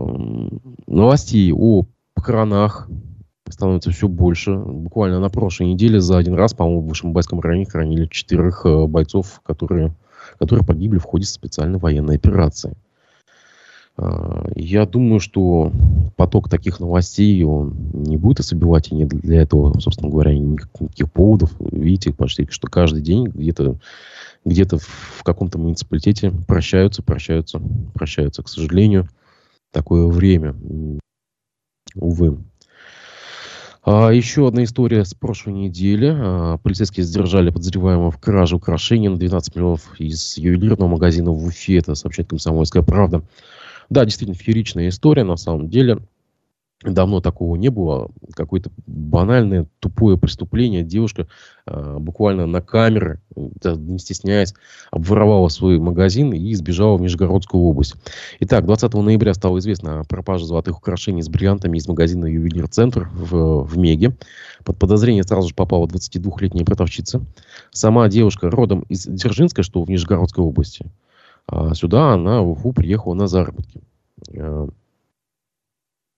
новостей 0.88 1.52
о 1.54 1.86
похоронах 2.14 2.90
становится 3.50 3.92
все 3.92 4.08
больше. 4.08 4.56
Буквально 4.56 5.20
на 5.20 5.30
прошлой 5.30 5.68
неделе 5.68 6.02
за 6.02 6.18
один 6.18 6.34
раз, 6.36 6.54
по-моему, 6.54 6.82
в 6.82 6.90
Вышембайском 6.90 7.40
районе 7.40 7.66
хранили 7.66 8.08
четырех 8.08 8.66
э, 8.66 8.88
бойцов, 8.88 9.42
которые, 9.44 9.96
которые 10.38 10.66
погибли 10.66 10.98
в 10.98 11.04
ходе 11.04 11.26
специальной 11.26 11.80
военной 11.80 12.16
операции. 12.16 12.76
Я 13.98 14.86
думаю, 14.86 15.22
что 15.22 15.72
поток 16.18 16.50
таких 16.50 16.82
новостей, 16.82 17.42
он 17.44 17.76
не 17.94 18.18
будет 18.18 18.42
ослабевать, 18.42 18.92
и 18.92 18.96
нет 18.96 19.08
для 19.08 19.42
этого, 19.42 19.80
собственно 19.80 20.10
говоря, 20.10 20.38
никаких 20.38 21.12
поводов. 21.12 21.52
Видите, 21.60 22.12
почти 22.12 22.46
что 22.50 22.68
каждый 22.68 23.02
день 23.02 23.26
где-то 23.26 23.78
где-то 24.44 24.78
в 24.78 25.24
каком-то 25.24 25.58
муниципалитете 25.58 26.32
прощаются, 26.48 27.02
прощаются, 27.02 27.60
прощаются. 27.94 28.44
К 28.44 28.50
сожалению, 28.50 29.10
такое 29.72 30.06
время. 30.08 30.56
Увы. 31.96 32.38
А, 33.84 34.10
еще 34.10 34.48
одна 34.48 34.64
история 34.64 35.04
с 35.04 35.14
прошлой 35.14 35.54
недели. 35.54 36.14
А, 36.16 36.58
полицейские 36.58 37.06
задержали 37.06 37.50
подозреваемого 37.50 38.12
в 38.12 38.20
краже 38.20 38.56
украшений 38.58 39.10
на 39.10 39.18
12 39.18 39.56
миллионов 39.56 40.00
из 40.00 40.38
ювелирного 40.38 40.90
магазина 40.90 41.32
в 41.32 41.46
Уфе. 41.46 41.78
Это 41.78 41.96
сообщает 41.96 42.30
«Комсомольская 42.30 42.84
правда». 42.84 43.24
Да, 43.90 44.06
действительно, 44.06 44.38
фееричная 44.38 44.90
история 44.90 45.24
на 45.24 45.38
самом 45.38 45.70
деле. 45.70 46.00
Давно 46.84 47.22
такого 47.22 47.56
не 47.56 47.70
было. 47.70 48.12
Какое-то 48.34 48.70
банальное, 48.86 49.66
тупое 49.80 50.18
преступление. 50.18 50.84
Девушка 50.84 51.28
э, 51.66 51.98
буквально 52.00 52.46
на 52.46 52.62
камеры, 52.62 53.22
не 53.36 53.98
стесняясь, 53.98 54.54
обворовала 54.92 55.48
свой 55.48 55.80
магазин 55.80 56.34
и 56.34 56.54
сбежала 56.54 56.98
в 56.98 57.02
Нижегородскую 57.02 57.64
область. 57.64 57.96
Итак, 58.42 58.66
20 58.66 58.94
ноября 58.94 59.34
стало 59.34 59.60
известно 59.60 60.02
о 60.02 60.04
пропаже 60.04 60.46
золотых 60.46 60.78
украшений 60.78 61.24
с 61.24 61.30
бриллиантами 61.30 61.78
из 61.78 61.88
магазина 61.88 62.26
«Ювелир 62.26 62.68
Центр» 62.68 63.10
в, 63.14 63.64
в 63.64 63.78
Меге. 63.78 64.16
Под 64.66 64.78
подозрение 64.78 65.24
сразу 65.24 65.48
же 65.48 65.56
попала 65.56 65.88
22-летняя 65.88 66.66
продавщица. 66.66 67.26
Сама 67.72 68.10
девушка 68.10 68.52
родом 68.52 68.82
из 68.90 69.06
Дзержинска, 69.06 69.64
что 69.64 69.82
в 69.82 69.90
Нижегородской 69.90 70.44
области. 70.44 70.86
А 71.48 71.74
сюда 71.74 72.14
она 72.14 72.42
в 72.42 72.52
Уфу 72.52 72.74
приехала 72.74 73.14
на 73.14 73.28
заработки. 73.28 73.82
Э, 74.34 74.68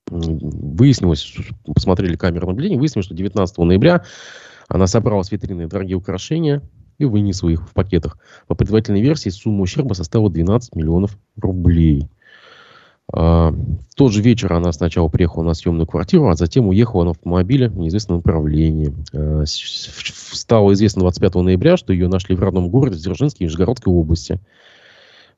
выяснилось, 0.10 1.36
посмотрели 1.66 2.16
камеры 2.16 2.48
наблюдения, 2.48 2.78
выяснилось, 2.78 3.06
что 3.06 3.16
19 3.16 3.58
ноября 3.58 4.04
она 4.68 4.88
собрала 4.88 5.24
с 5.24 5.32
витрины 5.32 5.68
дорогие 5.68 5.98
украшения 5.98 6.62
и 6.98 7.06
вынесла 7.06 7.50
их 7.50 7.70
в 7.70 7.74
пакетах. 7.74 8.18
По 8.48 8.56
предварительной 8.56 9.02
версии 9.02 9.30
сумма 9.30 9.62
ущерба 9.62 9.94
составила 9.94 10.30
12 10.30 10.76
миллионов 10.76 11.18
рублей. 11.38 12.10
А, 13.14 13.52
в 13.52 13.96
тот 13.96 14.12
же 14.12 14.22
вечер 14.22 14.52
она 14.52 14.72
сначала 14.74 15.08
приехала 15.08 15.44
на 15.44 15.54
съемную 15.54 15.88
квартиру, 15.88 16.28
а 16.28 16.36
затем 16.36 16.68
уехала 16.68 17.04
на 17.04 17.12
автомобиле 17.12 17.70
в 17.70 17.78
неизвестном 17.78 18.18
направлении. 18.18 18.94
А, 19.14 19.44
стало 19.46 20.74
известно 20.74 21.02
25 21.02 21.36
ноября, 21.36 21.78
что 21.78 21.94
ее 21.94 22.08
нашли 22.08 22.36
в 22.36 22.42
родном 22.42 22.70
городе 22.70 22.98
Дзержинске 22.98 23.46
Нижегородской 23.46 23.94
области. 23.94 24.42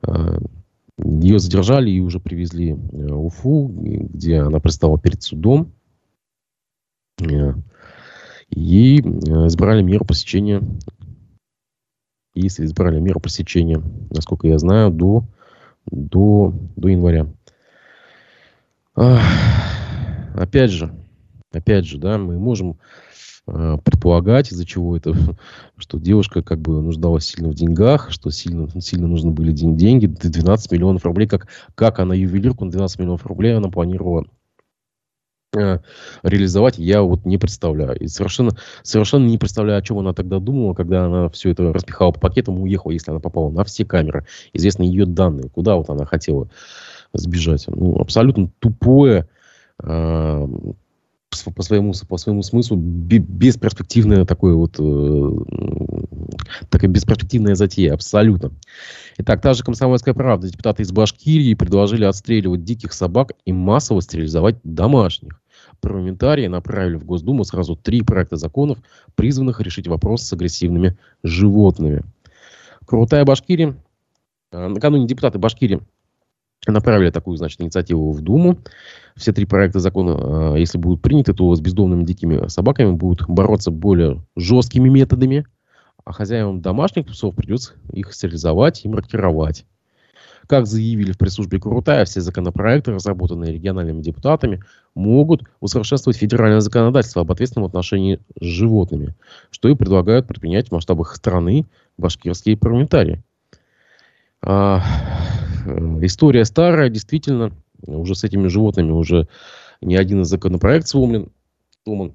А, 0.02 0.40
ее 0.98 1.40
задержали 1.40 1.90
и 1.90 2.00
уже 2.00 2.20
привезли 2.20 2.74
в 2.74 3.26
Уфу, 3.26 3.70
где 3.70 4.40
она 4.40 4.60
предстала 4.60 5.00
перед 5.00 5.22
судом. 5.24 5.74
И 8.50 9.00
избрали 9.00 9.82
меру 9.82 10.06
посещения. 10.06 10.64
Если 12.34 12.66
избрали 12.66 13.00
меру 13.00 13.20
посещения, 13.20 13.82
насколько 14.10 14.48
я 14.48 14.58
знаю, 14.58 14.92
до, 14.92 15.26
до, 15.86 16.54
до 16.76 16.88
января. 16.90 17.28
Опять 20.36 20.72
же, 20.72 20.94
опять 21.52 21.86
же, 21.86 21.98
да, 21.98 22.18
мы 22.18 22.38
можем 22.40 22.78
Э, 22.78 23.09
предполагать, 23.84 24.52
из-за 24.52 24.66
чего 24.66 24.96
это, 24.98 25.14
что 25.78 26.00
девушка 26.00 26.42
как 26.44 26.60
бы 26.60 26.82
нуждалась 26.82 27.26
сильно 27.26 27.50
в 27.50 27.56
деньгах, 27.56 28.12
что 28.12 28.30
сильно, 28.30 28.68
сильно 28.82 29.08
нужны 29.08 29.32
были 29.32 29.52
деньги, 29.52 30.06
12 30.06 30.72
миллионов 30.72 31.06
рублей, 31.06 31.28
как, 31.28 31.48
как 31.76 32.00
она 32.00 32.16
ювелирку 32.16 32.66
на 32.66 32.72
12 32.72 33.00
миллионов 33.00 33.26
рублей 33.26 33.56
она 33.56 33.70
планировала 33.70 34.26
э, 35.56 35.80
реализовать, 36.24 36.78
я 36.78 37.02
вот 37.02 37.26
не 37.26 37.38
представляю. 37.38 37.98
И 38.00 38.08
совершенно, 38.08 38.52
совершенно 38.84 39.28
не 39.28 39.38
представляю, 39.38 39.80
о 39.80 39.82
чем 39.82 40.00
она 40.00 40.14
тогда 40.14 40.40
думала, 40.40 40.74
когда 40.74 41.06
она 41.06 41.30
все 41.30 41.52
это 41.52 41.74
распихала 41.74 42.12
по 42.12 42.20
пакетам 42.20 42.58
и 42.58 42.62
уехала, 42.62 42.92
если 42.92 43.12
она 43.12 43.20
попала 43.20 43.50
на 43.50 43.64
все 43.64 43.86
камеры. 43.86 44.26
Известны 44.54 44.84
ее 44.84 45.06
данные, 45.06 45.50
куда 45.50 45.76
вот 45.76 45.90
она 45.90 46.06
хотела 46.06 46.50
сбежать. 47.14 47.66
Ну, 47.68 48.00
абсолютно 48.00 48.52
тупое, 48.60 49.28
э, 49.82 50.48
по 51.56 51.62
своему, 51.62 51.94
по 52.08 52.18
своему 52.18 52.42
смыслу 52.42 52.78
бесперспективная 52.78 54.26
такое 54.26 54.56
вот 54.56 54.76
э, 54.80 55.30
такая 56.70 56.90
бесперспективная 56.90 57.56
затея, 57.56 57.94
абсолютно. 57.94 58.52
Итак, 59.18 59.42
та 59.42 59.54
же 59.54 59.64
комсомольская 59.64 60.14
правда. 60.14 60.50
Депутаты 60.50 60.84
из 60.84 60.92
Башкирии 60.92 61.54
предложили 61.54 62.04
отстреливать 62.06 62.64
диких 62.64 62.94
собак 62.94 63.34
и 63.46 63.54
массово 63.54 64.02
стерилизовать 64.02 64.58
домашних. 64.64 65.42
Парламентарии 65.82 66.48
направили 66.48 66.96
в 66.96 67.06
Госдуму 67.06 67.44
сразу 67.44 67.76
три 67.76 68.02
проекта 68.02 68.36
законов, 68.36 68.80
призванных 69.16 69.62
решить 69.62 69.88
вопрос 69.88 70.24
с 70.24 70.34
агрессивными 70.34 70.98
животными. 71.24 72.04
Крутая 72.86 73.24
Башкирия. 73.24 73.76
Э, 74.52 74.68
накануне 74.68 75.06
депутаты 75.08 75.38
Башкирии 75.38 75.82
направили 76.72 77.10
такую, 77.10 77.38
значит, 77.38 77.62
инициативу 77.62 78.12
в 78.12 78.22
Думу. 78.22 78.60
Все 79.16 79.34
три 79.34 79.46
проекта 79.46 79.80
закона, 79.80 80.54
а, 80.54 80.56
если 80.56 80.78
будут 80.78 81.02
приняты, 81.02 81.34
то 81.34 81.54
с 81.54 81.62
бездомными 81.62 82.04
дикими 82.04 82.48
собаками 82.48 82.92
будут 82.92 83.28
бороться 83.28 83.72
более 83.72 84.24
жесткими 84.36 84.90
методами, 84.90 85.46
а 86.06 86.14
хозяевам 86.14 86.62
домашних 86.62 87.06
псов 87.08 87.36
придется 87.36 87.74
их 87.92 88.14
стерилизовать 88.14 88.86
и 88.86 88.90
маркировать. 88.90 89.66
Как 90.50 90.66
заявили 90.66 91.12
в 91.12 91.18
пресс-службе 91.20 91.60
Крутая, 91.60 92.06
все 92.06 92.22
законопроекты, 92.22 92.92
разработанные 92.92 93.54
региональными 93.54 94.02
депутатами, 94.02 94.64
могут 94.96 95.44
усовершенствовать 95.60 96.18
федеральное 96.18 96.60
законодательство 96.60 97.22
об 97.22 97.32
ответственном 97.32 97.68
отношении 97.68 98.20
с 98.40 98.46
животными, 98.46 99.14
что 99.52 99.70
и 99.70 99.76
предлагают 99.76 100.28
предпринять 100.28 100.70
в 100.70 100.72
масштабах 100.72 101.16
страны 101.16 101.68
башкирские 102.00 102.58
парламентарии. 102.58 103.24
Э, 105.70 106.00
история 106.06 106.46
старая, 106.46 106.90
действительно, 106.90 107.52
уже 107.86 108.16
с 108.16 108.24
этими 108.24 108.48
животными 108.48 108.92
уже 108.92 109.28
ни 109.82 109.96
один 109.96 110.22
из 110.22 110.28
законопроектов 110.28 110.90
сломлен, 110.90 111.30
сломан, 111.84 112.14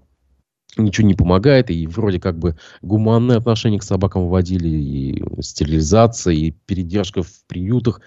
ничего 0.77 1.07
не 1.07 1.15
помогает, 1.15 1.71
и 1.71 1.87
вроде 1.87 2.21
как 2.21 2.39
бы 2.39 2.57
гуманное 2.83 3.39
отношение 3.39 3.81
к 3.81 3.85
собакам 3.85 4.29
вводили, 4.29 4.69
и 4.69 5.25
стерилизация, 5.41 6.35
и 6.35 6.51
передержка 6.67 7.23
в 7.23 7.45
приютах. 7.47 8.01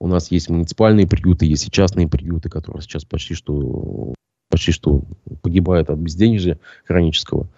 У 0.00 0.08
нас 0.08 0.30
есть 0.30 0.48
муниципальные 0.48 1.06
приюты, 1.06 1.46
есть 1.46 1.68
и 1.68 1.70
частные 1.70 2.08
приюты, 2.08 2.48
которые 2.48 2.82
сейчас 2.82 3.04
почти 3.04 3.34
что, 3.34 4.14
почти 4.50 4.72
что 4.72 5.04
погибают 5.42 5.90
от 5.90 5.98
безденежья 5.98 6.58
хронического. 6.84 7.48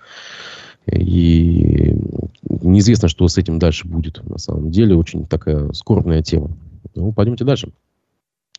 И 0.92 1.96
неизвестно, 2.42 3.08
что 3.08 3.26
с 3.26 3.38
этим 3.38 3.58
дальше 3.58 3.88
будет. 3.88 4.22
На 4.28 4.38
самом 4.38 4.70
деле, 4.70 4.94
очень 4.94 5.26
такая 5.26 5.72
скорбная 5.72 6.22
тема. 6.22 6.56
Ну, 6.96 7.12
пойдемте 7.12 7.44
дальше. 7.44 7.72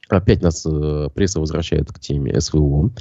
Опять 0.09 0.41
нас 0.41 0.65
э, 0.65 1.09
пресса 1.13 1.39
возвращает 1.39 1.91
к 1.91 1.99
теме 1.99 2.39
СВО. 2.39 2.91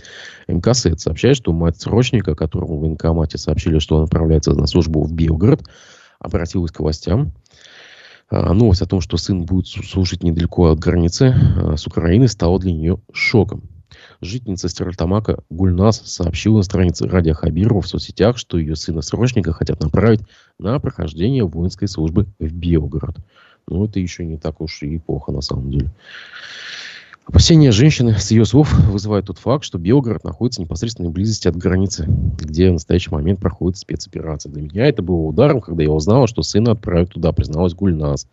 МКСЭД 0.49 1.01
сообщает, 1.01 1.37
что 1.37 1.53
мать 1.53 1.81
срочника, 1.81 2.35
которому 2.35 2.79
в 2.79 2.81
военкомате 2.81 3.39
сообщили, 3.39 3.79
что 3.79 3.97
он 3.97 4.05
отправляется 4.05 4.53
на 4.55 4.67
службу 4.67 5.05
в 5.05 5.13
Белгород, 5.13 5.63
обратилась 6.19 6.73
к 6.73 6.81
властям. 6.81 7.33
А, 8.29 8.53
новость 8.53 8.83
о 8.83 8.87
том, 8.87 9.01
что 9.01 9.17
сын 9.19 9.45
будет 9.45 9.69
служить 9.69 10.25
недалеко 10.25 10.67
от 10.67 10.81
границы 10.81 11.33
а, 11.33 11.77
с 11.77 11.87
Украиной, 11.87 12.29
стала 12.29 12.59
для 12.59 12.73
нее 12.73 12.99
шоком. 13.13 13.63
Жительница 14.21 14.69
Стерлитамака 14.69 15.45
Гульнас 15.49 16.03
сообщила 16.05 16.59
на 16.59 16.63
странице 16.63 17.07
Радио 17.07 17.35
Хабирова 17.35 17.83
в 17.83 17.89
соцсетях, 17.89 18.37
что 18.37 18.59
ее 18.59 18.75
сына-срочника 18.75 19.53
хотят 19.53 19.81
направить 19.81 20.23
на 20.59 20.79
прохождение 20.81 21.45
воинской 21.45 21.87
службы 21.87 22.27
в 22.39 22.53
Белгород. 22.53 23.17
Но 23.69 23.85
это 23.85 23.99
еще 23.99 24.25
не 24.25 24.37
так 24.37 24.61
уж 24.61 24.83
и 24.83 24.99
плохо 24.99 25.33
на 25.33 25.41
самом 25.41 25.71
деле. 25.71 25.91
Опасения 27.27 27.73
женщины, 27.73 28.17
с 28.17 28.31
ее 28.31 28.45
слов, 28.45 28.73
вызывает 28.73 29.27
тот 29.27 29.39
факт, 29.39 29.65
что 29.65 29.79
Белгород 29.79 30.23
находится 30.23 30.61
в 30.61 30.65
непосредственной 30.65 31.11
близости 31.11 31.49
от 31.49 31.57
границы, 31.57 32.07
где 32.07 32.71
в 32.71 32.75
настоящий 32.75 33.11
момент 33.11 33.41
проходит 33.41 33.79
спецоперация. 33.79 34.53
Для 34.53 34.63
меня 34.63 34.87
это 34.87 35.03
было 35.03 35.23
ударом, 35.23 35.61
когда 35.61 35.83
я 35.83 35.91
узнала, 35.91 36.29
что 36.29 36.43
сына 36.43 36.73
отправят 36.73 37.11
туда, 37.11 37.33
призналась 37.33 37.75
Гульнас. 37.75 38.29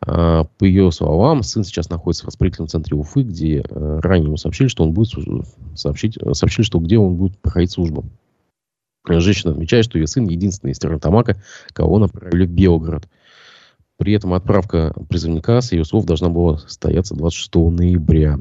А, 0.00 0.44
по 0.56 0.64
ее 0.64 0.90
словам, 0.90 1.42
сын 1.42 1.64
сейчас 1.64 1.90
находится 1.90 2.24
в 2.24 2.28
воспалительном 2.28 2.68
центре 2.68 2.96
Уфы, 2.96 3.22
где 3.22 3.62
а, 3.68 4.00
ранее 4.00 4.28
ему 4.28 4.38
сообщили, 4.38 4.68
что 4.68 4.84
он 4.84 4.92
будет 4.92 5.12
сообщить, 5.74 6.18
сообщили, 6.32 6.64
что 6.64 6.78
где 6.78 6.96
он 6.96 7.16
будет 7.16 7.38
проходить 7.38 7.72
службу. 7.72 8.06
Женщина 9.06 9.52
отмечает, 9.52 9.84
что 9.84 9.98
ее 9.98 10.06
сын 10.06 10.26
единственный 10.26 10.70
из 10.70 10.78
Тернатамака, 10.78 11.36
кого 11.72 11.98
направили 11.98 12.46
в 12.46 12.50
Белгород. 12.50 13.06
При 13.98 14.12
этом 14.12 14.32
отправка 14.32 14.94
призывника, 15.08 15.60
с 15.60 15.72
ее 15.72 15.84
слов, 15.84 16.04
должна 16.04 16.28
была 16.28 16.58
состояться 16.58 17.16
26 17.16 17.54
ноября. 17.70 18.38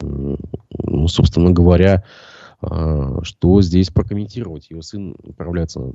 Ну, 0.00 1.08
собственно 1.08 1.52
говоря, 1.52 2.04
а, 2.60 3.22
что 3.22 3.62
здесь 3.62 3.90
прокомментировать? 3.90 4.70
Ее 4.70 4.82
сын 4.82 5.14
отправляется 5.26 5.80
в 5.80 5.94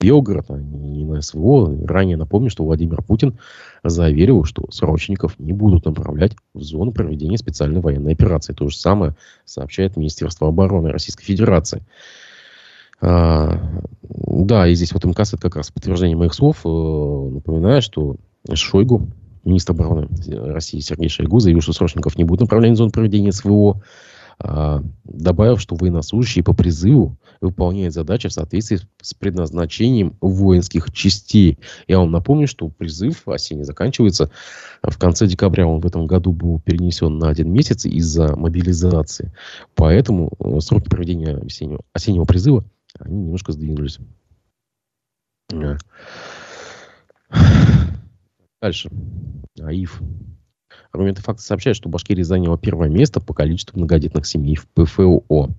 Белгород, 0.00 0.46
а 0.50 0.58
не 0.58 1.04
на 1.04 1.20
СВО. 1.20 1.76
Ранее 1.86 2.16
напомню, 2.16 2.48
что 2.48 2.64
Владимир 2.64 3.02
Путин 3.02 3.38
заверил, 3.82 4.44
что 4.44 4.70
срочников 4.70 5.38
не 5.38 5.52
будут 5.52 5.84
направлять 5.84 6.36
в 6.54 6.62
зону 6.62 6.92
проведения 6.92 7.38
специальной 7.38 7.80
военной 7.80 8.12
операции. 8.12 8.52
То 8.52 8.68
же 8.68 8.76
самое 8.76 9.16
сообщает 9.44 9.96
Министерство 9.96 10.48
обороны 10.48 10.90
Российской 10.90 11.24
Федерации. 11.24 11.82
А, 13.00 13.60
да, 14.02 14.68
и 14.68 14.74
здесь 14.74 14.92
вот 14.92 15.04
МКС 15.04 15.34
это 15.34 15.42
как 15.42 15.56
раз 15.56 15.70
подтверждение 15.70 16.16
моих 16.16 16.32
слов. 16.32 16.60
Э, 16.64 16.68
напоминаю, 16.68 17.82
что 17.82 18.16
Шойгу, 18.54 19.08
министр 19.44 19.72
обороны 19.72 20.08
России 20.26 20.80
Сергей 20.80 21.08
Шойгу, 21.08 21.40
заявил, 21.40 21.62
что 21.62 21.72
срочников 21.72 22.16
не 22.16 22.24
будет 22.24 22.40
направления 22.40 22.74
в 22.74 22.78
зону 22.78 22.90
проведения 22.90 23.32
СВО. 23.32 23.82
А, 24.38 24.82
добавив, 25.04 25.60
что 25.60 25.76
военнослужащие 25.76 26.44
по 26.44 26.52
призыву 26.52 27.16
выполняют 27.40 27.94
задачи 27.94 28.28
в 28.28 28.32
соответствии 28.32 28.80
с 29.00 29.14
предназначением 29.14 30.14
воинских 30.20 30.92
частей. 30.92 31.58
Я 31.88 32.00
вам 32.00 32.10
напомню, 32.10 32.46
что 32.46 32.68
призыв 32.68 33.26
осенний 33.26 33.64
заканчивается 33.64 34.30
в 34.82 34.98
конце 34.98 35.26
декабря. 35.26 35.66
Он 35.66 35.80
в 35.80 35.86
этом 35.86 36.06
году 36.06 36.32
был 36.32 36.60
перенесен 36.60 37.18
на 37.18 37.30
один 37.30 37.50
месяц 37.50 37.86
из-за 37.86 38.36
мобилизации. 38.36 39.32
Поэтому 39.74 40.32
э, 40.38 40.60
сроки 40.60 40.88
проведения 40.88 41.36
осеннего, 41.36 41.80
осеннего 41.94 42.24
призыва 42.24 42.64
они 42.98 43.16
немножко 43.16 43.52
сдвинулись. 43.52 43.98
Дальше. 48.60 48.88
АИФ. 49.60 50.00
Аргументы 50.92 51.22
факта 51.22 51.42
сообщают, 51.42 51.76
что 51.76 51.88
Башкирия 51.88 52.24
заняла 52.24 52.56
первое 52.56 52.88
место 52.88 53.20
по 53.20 53.34
количеству 53.34 53.78
многодетных 53.78 54.26
семей 54.26 54.56
в 54.56 54.66
ПФО. 54.68 55.50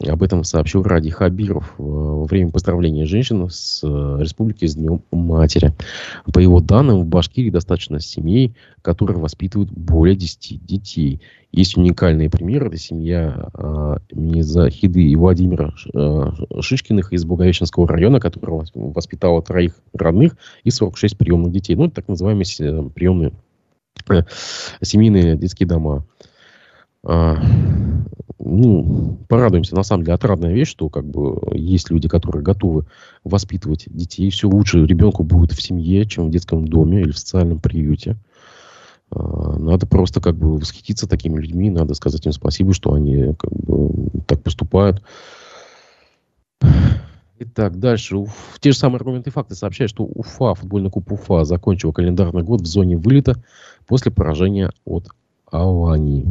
А, 0.00 0.12
об 0.12 0.22
этом 0.22 0.44
сообщил 0.44 0.82
Ради 0.82 1.10
Хабиров 1.10 1.74
э, 1.78 1.82
во 1.82 2.24
время 2.24 2.50
поздравления 2.50 3.06
женщин 3.06 3.48
с 3.50 3.80
э, 3.82 3.86
республики 4.20 4.66
с 4.66 4.74
Днем 4.74 5.02
Матери. 5.12 5.72
По 6.32 6.38
его 6.38 6.60
данным, 6.60 7.00
в 7.00 7.06
Башкирии 7.06 7.50
достаточно 7.50 8.00
семей, 8.00 8.54
которые 8.82 9.18
воспитывают 9.18 9.70
более 9.70 10.16
10 10.16 10.64
детей. 10.64 11.20
Есть 11.52 11.76
уникальные 11.76 12.30
примеры. 12.30 12.68
Это 12.68 12.76
семья 12.76 13.48
э, 13.54 13.96
Захиды 14.42 15.02
и 15.02 15.16
Владимира 15.16 15.72
э, 15.92 16.60
Шишкиных 16.60 17.12
из 17.12 17.24
Благовещенского 17.24 17.88
района, 17.88 18.20
которая 18.20 18.64
воспитала 18.74 19.42
троих 19.42 19.74
родных 19.92 20.36
и 20.64 20.70
46 20.70 21.18
приемных 21.18 21.52
детей. 21.52 21.74
Ну, 21.76 21.86
это 21.86 21.96
так 21.96 22.08
называемые 22.08 22.44
приемные 22.94 23.32
э, 24.08 24.22
семейные 24.80 25.36
детские 25.36 25.68
дома. 25.68 26.04
Ну, 28.38 29.18
порадуемся. 29.28 29.74
На 29.74 29.82
самом 29.82 30.04
деле, 30.04 30.14
отрадная 30.14 30.52
вещь, 30.52 30.68
что 30.68 30.88
как 30.88 31.04
бы 31.04 31.38
есть 31.52 31.90
люди, 31.90 32.08
которые 32.08 32.42
готовы 32.42 32.86
воспитывать 33.24 33.84
детей. 33.86 34.30
Все 34.30 34.48
лучше 34.48 34.84
ребенку 34.84 35.22
будет 35.22 35.52
в 35.52 35.62
семье, 35.62 36.04
чем 36.06 36.28
в 36.28 36.30
детском 36.30 36.66
доме 36.66 37.00
или 37.02 37.12
в 37.12 37.18
социальном 37.18 37.58
приюте. 37.58 38.16
А, 39.10 39.58
надо 39.58 39.86
просто 39.86 40.20
как 40.20 40.36
бы 40.36 40.56
восхититься 40.58 41.08
такими 41.08 41.40
людьми, 41.40 41.70
надо 41.70 41.94
сказать 41.94 42.24
им 42.26 42.32
спасибо, 42.32 42.72
что 42.74 42.92
они 42.92 43.34
как 43.34 43.52
бы 43.52 43.90
так 44.26 44.42
поступают. 44.42 45.02
Итак, 47.42 47.78
дальше. 47.78 48.16
Уф, 48.16 48.58
те 48.60 48.72
же 48.72 48.76
самые 48.76 48.98
аргументы 48.98 49.30
и 49.30 49.32
факты 49.32 49.54
сообщают, 49.54 49.90
что 49.90 50.04
Уфа, 50.04 50.54
футбольный 50.54 50.90
клуб 50.90 51.10
Уфа, 51.10 51.44
закончил 51.44 51.92
календарный 51.92 52.42
год 52.42 52.60
в 52.60 52.66
зоне 52.66 52.98
вылета 52.98 53.42
после 53.86 54.12
поражения 54.12 54.72
от 54.84 55.08
Алании. 55.50 56.26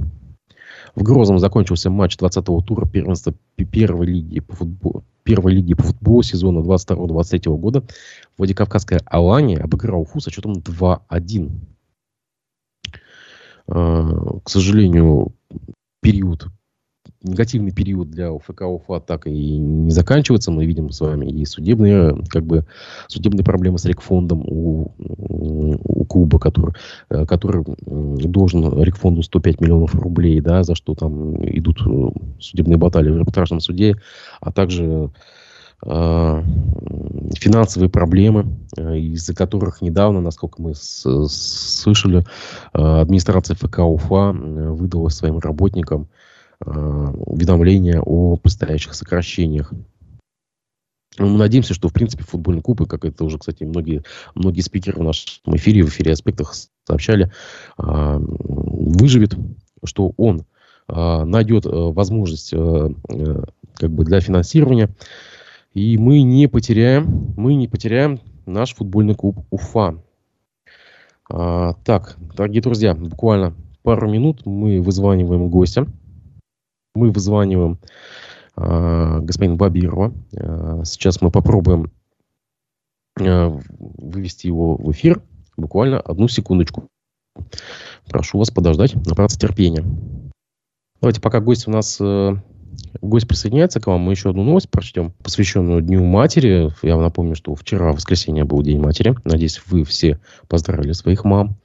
В 0.95 1.03
Грозном 1.03 1.39
закончился 1.39 1.89
матч 1.89 2.17
20-го 2.17 2.61
тура 2.61 2.85
первенства 2.85 3.33
первой 3.55 4.07
лиги 4.07 4.39
по 4.39 4.55
футболу, 4.55 5.03
первой 5.23 5.53
лиги 5.53 5.73
по 5.73 5.83
футболу 5.83 6.23
сезона 6.23 6.59
22-23 6.59 7.57
года. 7.57 7.83
Владикавказская 8.37 9.01
Алания 9.05 9.59
обыграла 9.59 10.01
Уфу 10.01 10.19
со 10.19 10.31
счетом 10.31 10.53
2-1. 10.59 11.51
А, 13.67 14.39
к 14.43 14.49
сожалению, 14.49 15.33
период 16.01 16.47
негативный 17.23 17.71
период 17.71 18.09
для 18.09 18.31
УФК 18.31 18.61
Уфа 18.61 18.99
так 18.99 19.27
и 19.27 19.57
не 19.57 19.91
заканчивается. 19.91 20.51
Мы 20.51 20.65
видим 20.65 20.89
с 20.91 21.01
вами 21.01 21.25
и 21.25 21.45
судебные, 21.45 22.17
как 22.29 22.45
бы, 22.45 22.65
судебные 23.07 23.43
проблемы 23.43 23.77
с 23.77 23.85
рекфондом 23.85 24.41
у, 24.45 24.93
у 24.97 26.05
клуба, 26.05 26.39
который, 26.39 26.73
э, 27.09 27.25
который 27.25 27.63
должен 27.85 28.81
рекфонду 28.81 29.21
105 29.21 29.59
миллионов 29.59 29.95
рублей, 29.95 30.39
да, 30.39 30.63
за 30.63 30.75
что 30.75 30.95
там 30.95 31.35
идут 31.45 31.81
э, 31.85 32.09
судебные 32.39 32.77
баталии 32.77 33.11
в 33.11 33.17
арбитражном 33.17 33.59
суде, 33.59 33.97
а 34.39 34.51
также 34.53 35.11
э, 35.85 36.43
финансовые 37.35 37.89
проблемы, 37.89 38.45
из-за 38.77 39.35
которых 39.35 39.81
недавно, 39.81 40.21
насколько 40.21 40.61
мы 40.61 40.73
слышали, 40.75 42.23
администрация 42.71 43.55
ФК 43.55 43.79
Уфа 43.79 44.31
выдала 44.31 45.09
своим 45.09 45.39
работникам 45.39 46.03
Э, 46.03 46.28
уведомления 46.65 48.01
о 48.01 48.35
предстоящих 48.35 48.93
сокращениях. 48.93 49.73
Мы 51.17 51.37
надеемся, 51.37 51.73
что, 51.73 51.89
в 51.89 51.93
принципе, 51.93 52.23
футбольный 52.23 52.61
клуб, 52.61 52.81
и 52.81 52.85
как 52.85 53.03
это 53.03 53.23
уже, 53.25 53.37
кстати, 53.37 53.63
многие, 53.63 54.03
многие 54.35 54.61
спикеры 54.61 54.99
в 54.99 55.03
нашем 55.03 55.55
эфире, 55.55 55.83
в 55.83 55.89
эфире 55.89 56.13
«Аспектах» 56.13 56.53
сообщали, 56.85 57.31
э, 57.77 58.17
выживет, 58.21 59.35
что 59.83 60.13
он 60.17 60.45
э, 60.87 61.23
найдет 61.25 61.65
возможность 61.65 62.51
как 62.51 63.91
бы 63.91 64.05
для 64.05 64.21
финансирования, 64.21 64.89
и 65.73 65.97
мы 65.97 66.21
не 66.21 66.47
потеряем, 66.47 67.33
мы 67.37 67.55
не 67.55 67.67
потеряем 67.67 68.19
наш 68.45 68.75
футбольный 68.75 69.15
клуб 69.15 69.45
Уфа. 69.49 70.01
Так, 71.27 72.17
дорогие 72.35 72.61
друзья, 72.61 72.95
буквально 72.95 73.53
пару 73.83 74.09
минут 74.09 74.45
мы 74.45 74.81
вызваниваем 74.81 75.49
гостя 75.49 75.85
мы 76.95 77.11
вызваниваем 77.11 77.79
э, 78.55 79.19
господина 79.21 79.55
Бабирова. 79.55 80.13
Э, 80.33 80.81
сейчас 80.85 81.21
мы 81.21 81.31
попробуем 81.31 81.91
э, 83.19 83.59
вывести 83.77 84.47
его 84.47 84.75
в 84.75 84.91
эфир. 84.91 85.21
Буквально 85.57 85.99
одну 85.99 86.27
секундочку. 86.27 86.87
Прошу 88.09 88.39
вас 88.39 88.49
подождать, 88.49 88.95
набраться 88.95 89.39
терпения. 89.39 89.83
Давайте, 91.01 91.21
пока 91.21 91.39
гость 91.39 91.67
у 91.67 91.71
нас 91.71 91.97
э, 92.01 92.35
гость 93.01 93.27
присоединяется 93.27 93.79
к 93.79 93.87
вам, 93.87 94.01
мы 94.01 94.13
еще 94.13 94.31
одну 94.31 94.43
новость 94.43 94.69
прочтем, 94.69 95.13
посвященную 95.23 95.81
Дню 95.81 96.03
Матери. 96.03 96.73
Я 96.81 96.95
вам 96.95 97.03
напомню, 97.03 97.35
что 97.35 97.55
вчера, 97.55 97.91
в 97.91 97.97
воскресенье, 97.97 98.43
был 98.43 98.61
День 98.61 98.79
Матери. 98.79 99.15
Надеюсь, 99.23 99.61
вы 99.67 99.83
все 99.83 100.19
поздравили 100.47 100.93
своих 100.93 101.23
мам. 101.23 101.57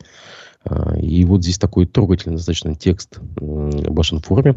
И 0.99 1.25
вот 1.27 1.43
здесь 1.43 1.59
такой 1.59 1.87
трогательный 1.87 2.37
достаточно 2.37 2.75
текст 2.75 3.19
в 3.37 3.93
вашем 3.93 4.21
форуме 4.21 4.55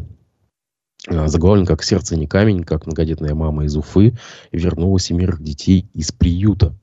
заглавлен 1.06 1.66
как 1.66 1.82
«Сердце 1.82 2.16
не 2.16 2.26
камень», 2.26 2.64
как 2.64 2.86
многодетная 2.86 3.34
мама 3.34 3.64
из 3.64 3.76
Уфы 3.76 4.14
вернула 4.52 4.98
семерых 4.98 5.42
детей 5.42 5.88
из 5.94 6.12
приюта. 6.12 6.74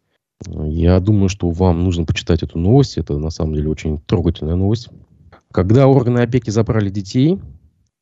Я 0.47 0.99
думаю, 0.99 1.29
что 1.29 1.49
вам 1.49 1.83
нужно 1.83 2.05
почитать 2.05 2.43
эту 2.43 2.59
новость. 2.59 2.97
Это 2.97 3.17
на 3.17 3.29
самом 3.29 3.55
деле 3.55 3.69
очень 3.69 3.99
трогательная 3.99 4.55
новость. 4.55 4.89
Когда 5.51 5.87
органы 5.87 6.19
опеки 6.19 6.49
забрали 6.49 6.89
детей, 6.89 7.39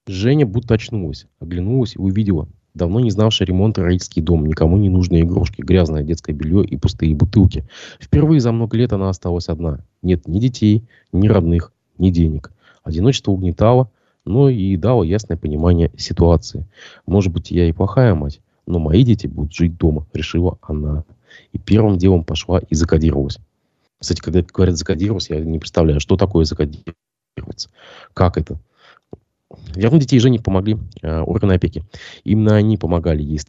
Женя 0.07 0.45
будто 0.45 0.73
очнулась, 0.73 1.27
оглянулась 1.39 1.95
и 1.95 1.99
увидела 1.99 2.47
давно 2.73 2.99
не 2.99 3.11
знавший 3.11 3.45
ремонта 3.45 3.83
родительский 3.83 4.21
дом, 4.21 4.47
никому 4.47 4.77
не 4.77 4.89
нужные 4.89 5.23
игрушки, 5.23 5.61
грязное 5.61 6.03
детское 6.03 6.33
белье 6.33 6.65
и 6.65 6.75
пустые 6.75 7.15
бутылки. 7.15 7.65
Впервые 7.99 8.41
за 8.41 8.51
много 8.51 8.75
лет 8.77 8.93
она 8.93 9.09
осталась 9.09 9.47
одна. 9.47 9.85
Нет 10.01 10.27
ни 10.27 10.39
детей, 10.39 10.83
ни 11.11 11.27
родных, 11.27 11.71
ни 11.99 12.09
денег. 12.09 12.51
Одиночество 12.83 13.31
угнетало– 13.31 13.91
но 14.25 14.49
и 14.49 14.75
дал 14.77 15.03
ясное 15.03 15.37
понимание 15.37 15.91
ситуации. 15.97 16.65
Может 17.05 17.33
быть, 17.33 17.51
я 17.51 17.67
и 17.67 17.71
плохая 17.71 18.15
мать, 18.15 18.41
но 18.65 18.79
мои 18.79 19.03
дети 19.03 19.27
будут 19.27 19.53
жить 19.53 19.77
дома, 19.77 20.05
решила 20.13 20.57
она. 20.61 21.03
И 21.51 21.57
первым 21.57 21.97
делом 21.97 22.23
пошла 22.23 22.59
и 22.59 22.75
закодировалась. 22.75 23.39
Кстати, 23.99 24.21
когда 24.21 24.41
говорят 24.41 24.77
закодировалась, 24.77 25.29
я 25.29 25.39
не 25.39 25.59
представляю, 25.59 25.99
что 25.99 26.17
такое 26.17 26.45
закодироваться. 26.45 27.69
Как 28.13 28.37
это? 28.37 28.59
Вернуть 29.75 30.01
детей 30.01 30.19
Жене 30.19 30.39
помогли 30.39 30.77
э, 31.01 31.19
органы 31.21 31.53
опеки. 31.53 31.83
Именно 32.23 32.55
они 32.55 32.77
помогали 32.77 33.21
ей 33.21 33.39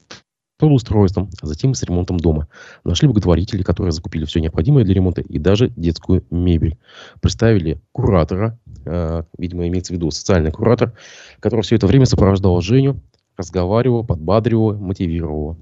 трудоустройством, 0.64 1.30
а 1.40 1.46
затем 1.46 1.72
и 1.72 1.74
с 1.74 1.82
ремонтом 1.82 2.18
дома. 2.18 2.48
Нашли 2.84 3.06
благотворители, 3.06 3.62
которые 3.62 3.92
закупили 3.92 4.24
все 4.24 4.40
необходимое 4.40 4.84
для 4.84 4.94
ремонта 4.94 5.20
и 5.20 5.38
даже 5.38 5.70
детскую 5.76 6.24
мебель. 6.30 6.78
Представили 7.20 7.80
куратора, 7.92 8.58
э, 8.84 9.22
видимо, 9.38 9.68
имеется 9.68 9.92
в 9.92 9.96
виду 9.96 10.10
социальный 10.10 10.50
куратор, 10.50 10.94
который 11.40 11.62
все 11.62 11.76
это 11.76 11.86
время 11.86 12.06
сопровождал 12.06 12.60
Женю, 12.60 13.00
разговаривал, 13.36 14.04
подбадривал, 14.04 14.74
мотивировал. 14.74 15.56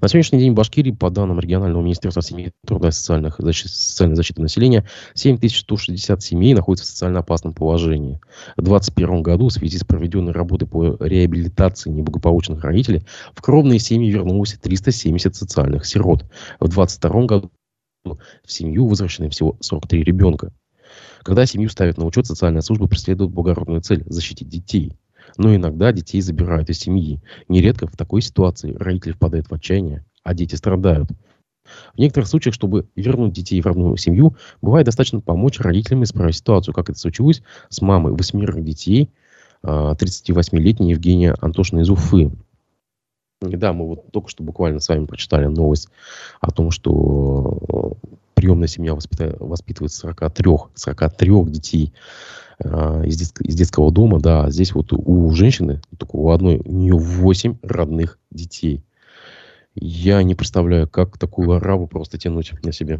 На 0.00 0.08
сегодняшний 0.08 0.38
день 0.38 0.52
в 0.52 0.54
Башкирии, 0.54 0.92
по 0.92 1.10
данным 1.10 1.40
регионального 1.40 1.82
министерства 1.82 2.22
семьи, 2.22 2.52
труда 2.66 2.88
и 2.88 2.90
социальных, 2.90 3.36
защи, 3.38 3.66
социальной 3.66 4.16
защиты 4.16 4.40
населения, 4.40 4.88
7160 5.12 6.22
семей 6.22 6.54
находятся 6.54 6.86
в 6.86 6.88
социально 6.88 7.20
опасном 7.20 7.52
положении. 7.52 8.18
В 8.56 8.62
2021 8.62 9.22
году 9.22 9.48
в 9.48 9.52
связи 9.52 9.76
с 9.76 9.84
проведенной 9.84 10.32
работой 10.32 10.66
по 10.66 10.96
реабилитации 11.00 11.90
неблагополучных 11.90 12.64
родителей 12.64 13.02
в 13.34 13.42
кровные 13.42 13.78
семьи 13.78 14.10
вернулось 14.10 14.54
370 14.54 15.36
социальных 15.36 15.84
сирот. 15.84 16.24
В 16.60 16.68
2022 16.68 17.26
году 17.26 17.50
в 18.04 18.16
семью 18.50 18.86
возвращены 18.86 19.28
всего 19.28 19.58
43 19.60 20.02
ребенка. 20.02 20.54
Когда 21.22 21.44
семью 21.44 21.68
ставят 21.68 21.98
на 21.98 22.06
учет, 22.06 22.26
социальная 22.26 22.62
служба 22.62 22.88
преследует 22.88 23.32
благородную 23.32 23.82
цель– 23.82 24.02
защитить 24.06 24.48
детей. 24.48 24.96
Но 25.40 25.54
иногда 25.54 25.90
детей 25.90 26.20
забирают 26.20 26.68
из 26.68 26.80
семьи. 26.80 27.18
Нередко 27.48 27.86
в 27.86 27.96
такой 27.96 28.20
ситуации 28.20 28.74
родители 28.74 29.12
впадают 29.12 29.48
в 29.48 29.54
отчаяние, 29.54 30.04
а 30.22 30.34
дети 30.34 30.54
страдают. 30.54 31.08
В 31.94 31.98
некоторых 31.98 32.28
случаях, 32.28 32.54
чтобы 32.54 32.88
вернуть 32.94 33.32
детей 33.32 33.58
в 33.62 33.66
родную 33.66 33.96
семью, 33.96 34.36
бывает 34.60 34.84
достаточно 34.84 35.20
помочь 35.20 35.58
родителям 35.58 36.02
исправить 36.02 36.36
ситуацию, 36.36 36.74
как 36.74 36.90
это 36.90 36.98
случилось 36.98 37.42
с 37.70 37.80
мамой 37.80 38.12
восьмерых 38.12 38.62
детей, 38.62 39.08
38-летней 39.64 40.88
а, 40.88 40.90
Евгения 40.90 41.34
Антошина 41.40 41.80
из 41.80 41.88
Уфы. 41.88 42.32
Да, 43.40 43.72
мы 43.72 43.86
вот 43.86 44.12
только 44.12 44.28
что 44.28 44.42
буквально 44.42 44.78
с 44.80 44.88
вами 44.90 45.06
прочитали 45.06 45.46
новость 45.46 45.88
о 46.42 46.50
том, 46.50 46.70
что 46.70 47.96
приемная 48.40 48.68
семья 48.68 48.94
воспитывает 48.94 49.92
43, 49.92 50.50
43 50.74 51.44
детей 51.44 51.92
э, 52.58 53.02
из, 53.04 53.18
детск, 53.18 53.42
из 53.42 53.54
детского 53.54 53.92
дома. 53.92 54.18
Да, 54.18 54.50
здесь 54.50 54.72
вот 54.72 54.94
у 54.94 55.30
женщины, 55.32 55.82
только 55.98 56.16
у 56.16 56.30
одной, 56.30 56.56
у 56.64 56.72
нее 56.72 56.96
8 56.96 57.58
родных 57.62 58.18
детей. 58.30 58.82
Я 59.74 60.22
не 60.22 60.34
представляю, 60.34 60.88
как 60.88 61.18
такую 61.18 61.52
араву 61.52 61.86
просто 61.86 62.16
тянуть 62.16 62.52
на 62.64 62.72
себе. 62.72 62.98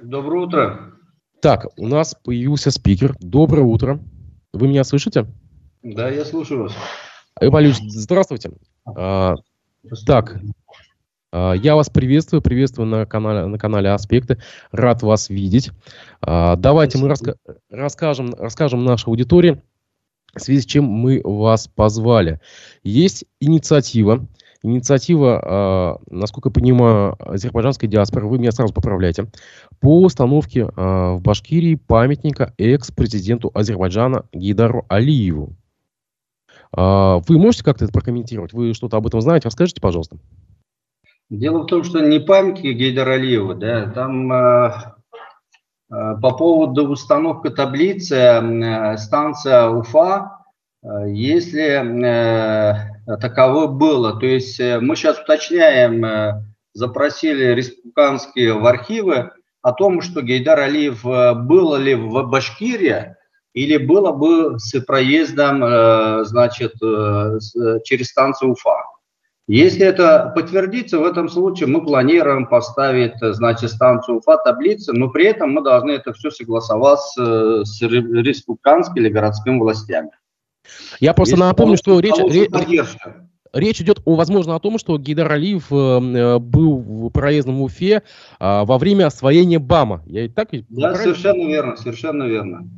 Доброе 0.00 0.46
утро. 0.46 0.92
Так, 1.42 1.66
у 1.76 1.88
нас 1.88 2.14
появился 2.14 2.70
спикер. 2.70 3.16
Доброе 3.18 3.64
утро. 3.64 3.98
Вы 4.52 4.68
меня 4.68 4.84
слышите? 4.84 5.26
Да, 5.82 6.08
я 6.10 6.24
слушаю 6.24 6.62
вас. 6.62 6.72
Эвалюш, 7.40 7.78
здравствуйте. 7.80 8.52
А, 8.86 9.34
так, 10.06 10.36
а, 10.36 10.40
я 11.56 11.76
вас 11.76 11.90
приветствую, 11.90 12.40
приветствую 12.42 12.86
на 12.86 13.04
канале, 13.06 13.46
на 13.46 13.58
канале 13.58 13.90
Аспекты. 13.90 14.38
Рад 14.72 15.02
вас 15.02 15.28
видеть. 15.28 15.70
А, 16.20 16.56
давайте 16.56 16.98
мы 16.98 17.08
раска 17.08 17.34
расскажем, 17.70 18.34
расскажем 18.38 18.84
нашей 18.84 19.08
аудитории, 19.08 19.60
в 20.34 20.40
связи 20.40 20.60
с 20.60 20.66
чем 20.66 20.84
мы 20.84 21.20
вас 21.24 21.68
позвали. 21.68 22.40
Есть 22.82 23.24
инициатива, 23.40 24.26
инициатива, 24.62 26.00
насколько 26.10 26.48
я 26.48 26.52
понимаю, 26.52 27.16
азербайджанской 27.18 27.88
диаспоры, 27.88 28.26
вы 28.26 28.38
меня 28.38 28.52
сразу 28.52 28.72
поправляете, 28.74 29.26
по 29.80 30.02
установке 30.02 30.66
в 30.66 31.20
Башкирии 31.22 31.74
памятника 31.74 32.54
экс-президенту 32.58 33.50
Азербайджана 33.54 34.24
Гейдару 34.32 34.84
Алиеву. 34.88 35.54
А, 36.72 37.20
вы 37.26 37.38
можете 37.38 37.64
как-то 37.64 37.84
это 37.84 37.92
прокомментировать? 37.92 38.52
Вы 38.52 38.74
что-то 38.74 38.96
об 38.96 39.06
этом 39.06 39.20
знаете? 39.20 39.46
Расскажите, 39.46 39.80
пожалуйста. 39.80 40.18
Дело 41.30 41.62
в 41.62 41.66
том, 41.66 41.82
что 41.82 42.00
не 42.00 42.20
памятники 42.20 42.68
Гейдара 42.68 43.14
Алиева, 43.14 43.56
да, 43.56 43.90
там 43.90 44.32
э, 44.32 44.70
э, 45.90 46.14
по 46.22 46.36
поводу 46.36 46.88
установки 46.88 47.50
таблицы 47.50 48.14
э, 48.14 48.96
станция 48.96 49.68
Уфа, 49.68 50.44
э, 50.84 50.88
если 51.08 51.82
э, 52.06 53.16
таково 53.20 53.66
было, 53.66 54.20
то 54.20 54.26
есть 54.26 54.60
э, 54.60 54.78
мы 54.78 54.94
сейчас 54.94 55.18
уточняем, 55.18 56.04
э, 56.04 56.44
запросили 56.74 57.54
республиканские 57.54 58.54
в 58.54 58.64
архивы 58.64 59.32
о 59.62 59.72
том, 59.72 60.02
что 60.02 60.22
Гейдар 60.22 60.60
Алиев 60.60 61.04
э, 61.04 61.34
был 61.34 61.74
ли 61.74 61.96
в 61.96 62.22
Башкирии, 62.28 63.16
или 63.52 63.78
было 63.78 64.12
бы 64.12 64.60
с 64.60 64.78
проездом, 64.82 65.64
э, 65.64 66.24
значит, 66.24 66.74
через 67.82 68.10
станцию 68.10 68.52
Уфа. 68.52 68.85
Если 69.48 69.86
это 69.86 70.32
подтвердится, 70.34 70.98
в 70.98 71.04
этом 71.04 71.28
случае 71.28 71.68
мы 71.68 71.84
планируем 71.84 72.46
поставить, 72.46 73.14
значит, 73.20 73.70
станцию 73.70 74.18
Уфа 74.18 74.38
таблицы, 74.38 74.92
но 74.92 75.08
при 75.08 75.26
этом 75.26 75.52
мы 75.52 75.62
должны 75.62 75.92
это 75.92 76.12
все 76.12 76.30
согласовать 76.30 76.98
с, 76.98 77.64
с 77.64 77.82
республиканскими 77.82 79.04
или 79.04 79.08
городскими 79.08 79.58
властями. 79.58 80.10
Я 80.98 81.14
просто 81.14 81.36
Если 81.36 81.44
напомню, 81.44 81.76
что 81.76 82.00
речь, 82.00 82.16
речь, 82.18 82.96
речь 83.52 83.80
идет, 83.80 84.00
о, 84.04 84.16
возможно, 84.16 84.56
о 84.56 84.60
том, 84.60 84.78
что 84.78 84.98
Гейдар 84.98 85.30
Алиев 85.30 85.70
э, 85.70 86.38
был 86.38 86.78
в 86.78 87.10
проездном 87.10 87.62
Уфе 87.62 87.94
э, 87.94 88.00
во 88.38 88.78
время 88.78 89.06
освоения 89.06 89.58
БАМа. 89.58 90.02
Я 90.06 90.24
и 90.24 90.28
так 90.28 90.48
Да, 90.68 90.94
совершенно 90.94 91.46
верно, 91.46 91.76
совершенно 91.76 92.24
верно. 92.24 92.68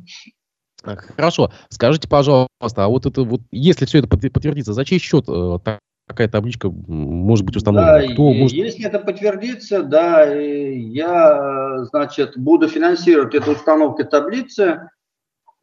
Хорошо. 0.83 1.51
Скажите, 1.69 2.07
пожалуйста, 2.07 2.49
а 2.77 2.87
вот 2.87 3.05
это 3.05 3.23
вот, 3.23 3.41
если 3.51 3.85
все 3.85 3.99
это 3.99 4.07
подтвердится, 4.07 4.73
за 4.73 4.85
чей 4.85 4.99
счет 4.99 5.25
э, 5.27 5.59
такая 6.09 6.27
табличка 6.27 6.71
может 6.87 7.45
быть 7.45 7.55
установлена? 7.55 7.99
Да, 7.99 8.13
Кто 8.13 8.33
может... 8.33 8.57
Если 8.57 8.83
это 8.83 8.97
подтвердится, 8.97 9.83
да, 9.83 10.25
я, 10.25 11.85
значит, 11.91 12.35
буду 12.35 12.67
финансировать 12.67 13.35
эту 13.35 13.51
установку 13.51 14.03
таблицы 14.03 14.89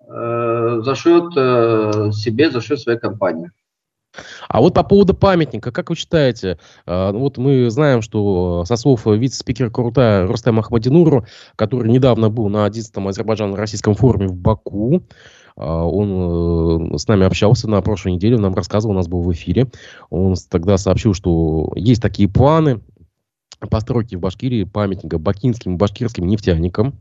э, 0.08 0.80
за 0.84 0.94
счет 0.94 1.32
э, 1.36 2.10
себе, 2.12 2.50
за 2.52 2.60
счет 2.60 2.78
своей 2.78 2.98
компании. 2.98 3.50
А 4.48 4.60
вот 4.60 4.74
по 4.74 4.84
поводу 4.84 5.14
памятника, 5.14 5.72
как 5.72 5.90
вы 5.90 5.96
считаете, 5.96 6.58
э, 6.86 7.10
ну 7.10 7.18
вот 7.18 7.38
мы 7.38 7.68
знаем, 7.68 8.00
что 8.00 8.64
со 8.66 8.76
слов 8.76 9.04
вице-спикера 9.04 9.68
Куртая 9.68 10.28
Рустема 10.28 10.60
Ахмадинуру, 10.60 11.26
который 11.56 11.90
недавно 11.90 12.30
был 12.30 12.48
на 12.48 12.68
11-м 12.68 13.08
Азербайджан-Российском 13.08 13.94
форуме 13.96 14.28
в 14.28 14.36
Баку, 14.36 14.96
э, 14.96 15.00
он 15.64 16.94
э, 16.94 16.98
с 16.98 17.08
нами 17.08 17.24
общался 17.24 17.68
на 17.68 17.80
прошлой 17.82 18.12
неделе, 18.12 18.38
нам 18.38 18.54
рассказывал, 18.54 18.94
у 18.94 18.96
нас 18.96 19.08
был 19.08 19.22
в 19.22 19.32
эфире. 19.32 19.68
Он 20.10 20.34
тогда 20.50 20.76
сообщил, 20.76 21.14
что 21.14 21.72
есть 21.76 22.02
такие 22.02 22.28
планы 22.28 22.80
постройки 23.70 24.16
в 24.16 24.20
Башкирии 24.20 24.64
памятника 24.64 25.18
бакинским 25.18 25.78
башкирским 25.78 26.26
нефтяникам. 26.26 27.00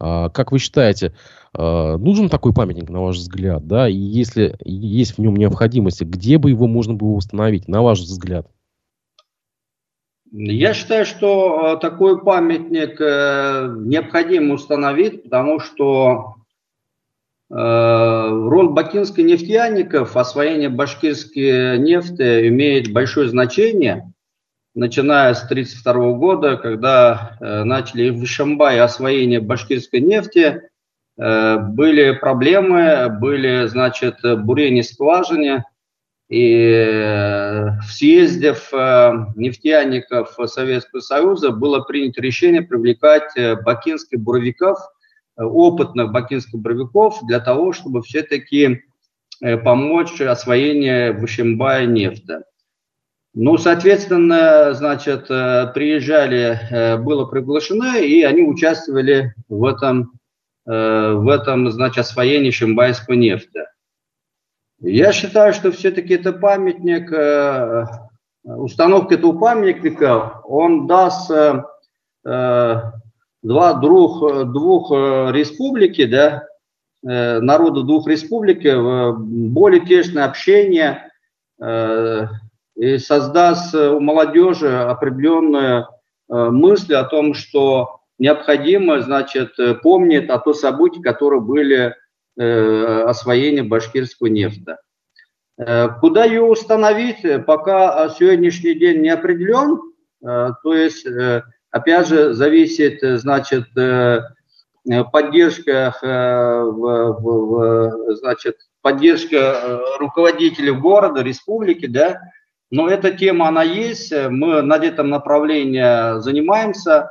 А, 0.00 0.30
как 0.30 0.50
вы 0.50 0.58
считаете, 0.58 1.14
а, 1.52 1.96
нужен 1.98 2.28
такой 2.28 2.52
памятник, 2.52 2.88
на 2.88 3.02
ваш 3.02 3.16
взгляд, 3.16 3.66
да? 3.66 3.88
И 3.88 3.94
если 3.94 4.56
есть 4.64 5.16
в 5.16 5.18
нем 5.18 5.36
необходимость, 5.36 6.02
где 6.02 6.38
бы 6.38 6.50
его 6.50 6.66
можно 6.66 6.94
было 6.94 7.10
установить, 7.10 7.68
на 7.68 7.82
ваш 7.82 8.00
взгляд? 8.00 8.48
Я 10.32 10.74
считаю, 10.74 11.04
что 11.04 11.72
а, 11.72 11.76
такой 11.76 12.22
памятник 12.22 13.00
э, 13.00 13.74
необходимо 13.84 14.54
установить, 14.54 15.24
потому 15.24 15.58
что 15.58 16.36
э, 16.36 16.39
роль 17.50 18.68
бакинских 18.68 19.24
нефтяников, 19.24 20.16
освоение 20.16 20.68
башкирской 20.68 21.78
нефти 21.78 22.48
имеет 22.48 22.92
большое 22.92 23.28
значение 23.28 24.12
начиная 24.74 25.34
с 25.34 25.44
1932 25.44 26.12
года, 26.14 26.56
когда 26.56 27.36
э, 27.40 27.64
начали 27.64 28.10
в 28.10 28.22
Ишимбае 28.22 28.82
освоение 28.82 29.40
башкирской 29.40 30.00
нефти, 30.00 30.62
э, 31.18 31.58
были 31.58 32.12
проблемы, 32.12 33.08
были, 33.20 33.66
значит, 33.66 34.18
бурение 34.22 34.84
скважины, 34.84 35.64
и 36.28 36.52
э, 36.54 37.78
в 37.80 37.90
съезде 37.90 38.54
нефтяников 39.34 40.36
Советского 40.46 41.00
Союза 41.00 41.50
было 41.50 41.80
принято 41.80 42.22
решение 42.22 42.62
привлекать 42.62 43.32
бакинских 43.64 44.20
буровиков, 44.20 44.78
опытных 45.40 46.12
бакинских 46.12 46.60
буровиков 46.60 47.18
для 47.26 47.40
того, 47.40 47.72
чтобы 47.72 48.02
все-таки 48.02 48.82
помочь 49.64 50.20
освоению 50.20 51.18
в 51.18 51.24
Ишимбае 51.24 51.86
нефти. 51.86 52.40
Ну, 53.32 53.58
соответственно, 53.58 54.74
значит, 54.74 55.30
э, 55.30 55.70
приезжали, 55.72 56.58
э, 56.70 56.96
было 56.96 57.26
приглашено, 57.26 57.96
и 57.98 58.22
они 58.22 58.42
участвовали 58.42 59.34
в 59.48 59.64
этом, 59.66 60.18
э, 60.66 61.12
в 61.12 61.28
этом 61.28 61.70
значит, 61.70 61.98
освоении 61.98 62.50
Шимбайского 62.50 63.14
нефти. 63.14 63.60
Я 64.80 65.12
считаю, 65.12 65.52
что 65.52 65.70
все-таки 65.70 66.14
это 66.14 66.32
памятник, 66.32 67.12
установка 68.42 69.14
этого 69.14 69.38
памятника, 69.38 70.40
он 70.44 70.86
даст 70.86 71.30
два, 73.42 73.74
двух, 73.74 74.44
двух 74.46 74.90
республики, 74.90 76.04
да, 76.04 76.46
народу 77.02 77.82
двух 77.82 78.06
республик 78.06 78.62
более 78.62 79.80
тесное 79.80 80.24
общение, 80.24 81.10
и 82.80 82.96
создаст 82.96 83.74
э, 83.74 83.90
у 83.90 84.00
молодежи 84.00 84.74
определенную 84.74 85.86
э, 86.30 86.50
мысль 86.50 86.94
о 86.94 87.04
том, 87.04 87.34
что 87.34 88.00
необходимо, 88.18 89.02
значит, 89.02 89.58
э, 89.58 89.74
помнить 89.74 90.30
о 90.30 90.38
том 90.38 90.54
событии, 90.54 91.00
которые 91.00 91.40
были 91.40 91.94
освоение 92.36 93.64
башкирского 93.64 94.28
нефти. 94.28 94.76
Куда 96.00 96.24
ее 96.24 96.40
установить, 96.40 97.44
пока 97.44 98.08
сегодняшний 98.08 98.72
день 98.74 99.02
не 99.02 99.10
определен. 99.10 99.78
То 100.22 100.74
есть, 100.74 101.06
опять 101.70 102.08
же, 102.08 102.32
зависит, 102.34 103.00
значит, 103.20 103.66
поддержка, 105.12 105.94
значит, 108.08 108.56
поддержка 108.82 109.80
руководителей 109.98 110.72
города, 110.72 111.22
республики, 111.22 111.86
да, 111.86 112.20
но 112.70 112.88
эта 112.88 113.10
тема, 113.10 113.48
она 113.48 113.62
есть, 113.62 114.12
мы 114.12 114.62
над 114.62 114.84
этим 114.84 115.10
направлением 115.10 116.20
занимаемся, 116.20 117.10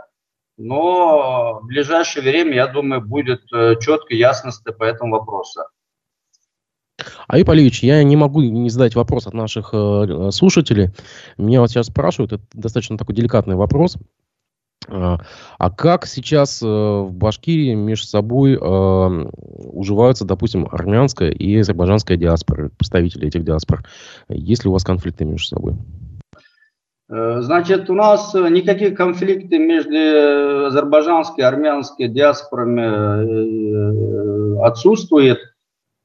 но 0.59 1.59
в 1.61 1.67
ближайшее 1.67 2.21
время, 2.21 2.55
я 2.55 2.67
думаю, 2.67 3.01
будет 3.01 3.41
э, 3.53 3.75
четко 3.79 4.13
ясность 4.13 4.61
по 4.77 4.83
этому 4.83 5.13
вопросу. 5.17 5.61
Аип 7.29 7.49
Алиевич, 7.49 7.81
я 7.81 8.03
не 8.03 8.17
могу 8.17 8.41
не 8.41 8.69
задать 8.69 8.93
вопрос 8.93 9.25
от 9.25 9.33
наших 9.33 9.69
э, 9.73 10.31
слушателей. 10.31 10.89
Меня 11.37 11.61
вот 11.61 11.69
сейчас 11.69 11.87
спрашивают, 11.87 12.33
это 12.33 12.43
достаточно 12.53 12.97
такой 12.97 13.15
деликатный 13.15 13.55
вопрос. 13.55 13.97
А, 14.87 15.17
а 15.57 15.69
как 15.69 16.05
сейчас 16.05 16.61
э, 16.61 16.65
в 16.65 17.11
Башкирии 17.13 17.73
между 17.73 18.07
собой 18.07 18.53
э, 18.53 18.57
уживаются, 18.57 20.25
допустим, 20.25 20.67
армянская 20.71 21.31
и 21.31 21.57
азербайджанская 21.57 22.17
диаспора, 22.17 22.69
представители 22.77 23.27
этих 23.27 23.43
диаспор? 23.43 23.83
Есть 24.29 24.63
ли 24.63 24.69
у 24.69 24.73
вас 24.73 24.83
конфликты 24.83 25.25
между 25.25 25.47
собой? 25.47 25.75
Э, 27.09 27.41
значит, 27.41 27.89
у 27.89 27.93
нас 27.93 28.33
никаких 28.33 28.95
конфликтов 28.95 29.59
между 29.59 30.67
азербайджанской 30.67 31.43
и 31.43 31.47
армянской 31.47 32.07
диаспорами 32.07 32.79
отсутствует. 34.65 35.39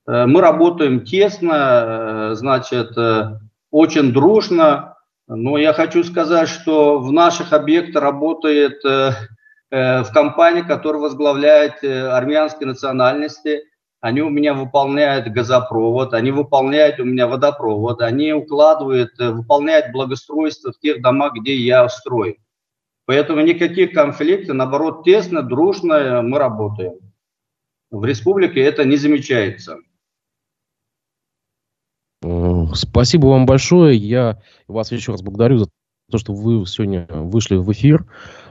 Мы 0.07 0.43
работаем 0.43 1.05
тесно, 1.07 2.35
значит, 2.35 2.91
очень 3.71 4.13
дружно. 4.13 4.94
Но 5.37 5.59
я 5.59 5.73
хочу 5.73 6.05
сказать, 6.05 6.49
что 6.49 6.99
в 7.01 7.13
наших 7.13 7.53
объектах 7.53 8.03
работает 8.03 8.85
э, 8.85 9.13
э, 9.71 10.03
в 10.03 10.13
компании, 10.13 10.63
которая 10.63 11.03
возглавляет 11.03 11.83
э, 11.83 12.09
армянской 12.09 12.67
национальности. 12.67 13.65
Они 14.01 14.21
у 14.21 14.29
меня 14.29 14.55
выполняют 14.55 15.29
газопровод, 15.29 16.15
они 16.15 16.31
выполняют 16.31 17.01
у 17.01 17.05
меня 17.05 17.27
водопровод, 17.27 18.03
они 18.03 18.33
укладывают, 18.33 19.19
выполняют 19.19 19.93
благоустройство 19.93 20.73
в 20.73 20.79
тех 20.79 21.01
домах, 21.01 21.33
где 21.35 21.57
я 21.57 21.89
строю. 21.89 22.37
Поэтому 23.07 23.41
никаких 23.41 23.93
конфликтов, 23.93 24.57
наоборот, 24.57 25.05
тесно, 25.05 25.43
дружно 25.43 26.23
мы 26.23 26.39
работаем. 26.39 26.95
В 27.91 28.05
республике 28.05 28.61
это 28.61 28.85
не 28.85 28.97
замечается. 28.97 29.79
Спасибо 32.75 33.27
вам 33.27 33.47
большое. 33.47 33.97
Я 33.97 34.41
вас 34.69 34.93
еще 34.93 35.13
раз 35.13 35.23
благодарю 35.23 35.59
за 35.59 35.67
то, 36.11 36.19
что 36.19 36.33
вы 36.33 36.67
сегодня 36.67 37.07
вышли 37.11 37.57
в 37.57 37.71
эфир. 37.73 38.07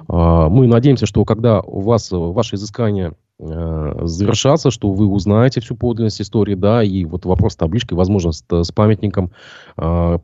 А, 0.07 0.49
мы 0.49 0.67
надеемся, 0.67 1.05
что 1.05 1.23
когда 1.25 1.61
у 1.61 1.81
вас 1.81 2.09
ваши 2.11 2.55
изыскания 2.55 3.13
э, 3.39 3.99
завершатся, 4.03 4.71
что 4.71 4.91
вы 4.91 5.07
узнаете 5.07 5.61
всю 5.61 5.75
подлинность 5.75 6.21
истории, 6.21 6.55
да, 6.55 6.83
и 6.83 7.05
вот 7.05 7.25
вопрос 7.25 7.53
с 7.53 7.57
табличкой, 7.57 7.97
возможно, 7.97 8.31
с, 8.31 8.71
памятником 8.71 9.31
э, 9.77 10.19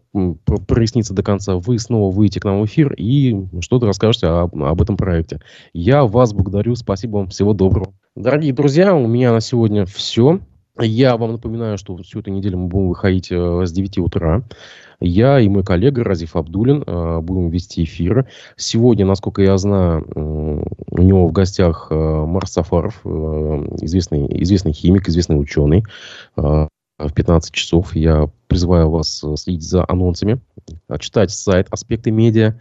прояснится 0.68 1.14
до 1.14 1.24
конца. 1.24 1.56
Вы 1.56 1.80
снова 1.80 2.12
выйдете 2.12 2.40
к 2.40 2.46
нам 2.46 2.62
в 2.62 2.66
эфир 2.66 2.94
и 2.94 3.36
что-то 3.62 3.86
расскажете 3.86 4.28
об 4.28 4.82
этом 4.82 4.98
проекте. 4.98 5.40
Я 5.74 6.06
вас 6.06 6.34
благодарю. 6.34 6.76
Спасибо 6.76 7.18
вам. 7.18 7.28
Всего 7.28 7.54
доброго. 7.54 7.94
Дорогие 8.16 8.54
друзья, 8.54 8.96
у 8.96 9.08
меня 9.08 9.32
на 9.32 9.40
сегодня 9.40 9.86
все. 9.86 10.40
Я 10.82 11.18
вам 11.18 11.34
напоминаю, 11.34 11.78
что 11.78 11.98
всю 11.98 12.20
эту 12.20 12.32
неделю 12.32 12.58
мы 12.58 12.68
будем 12.68 12.88
выходить 12.90 13.32
э, 13.32 13.66
с 13.66 13.72
9 13.72 13.98
утра. 14.00 14.44
Я 15.02 15.40
и 15.40 15.50
мой 15.50 15.64
коллега 15.64 16.04
Разиф 16.04 16.36
Абдулин 16.36 16.84
э, 16.86 17.20
будем 17.20 17.50
вести 17.50 17.84
эфир. 17.84 18.28
Сегодня, 18.56 19.06
насколько 19.06 19.42
я 19.42 19.58
знаю, 19.58 20.06
у 20.16 21.02
него 21.02 21.28
в 21.28 21.32
гостях 21.34 21.88
э, 21.90 21.96
Марс 21.96 22.54
Сафаров, 22.54 23.06
известный, 23.06 24.28
известный 24.44 24.72
химик, 24.72 25.10
известный 25.10 25.40
ученый. 25.40 25.84
В 26.36 27.14
15 27.14 27.54
часов 27.54 27.96
я 27.96 28.30
призываю 28.48 28.90
вас 28.90 29.24
следить 29.36 29.64
за 29.64 29.86
анонсами, 29.88 30.42
читать 31.00 31.32
сайт 31.32 31.68
«Аспекты 31.72 32.12
медиа», 32.12 32.56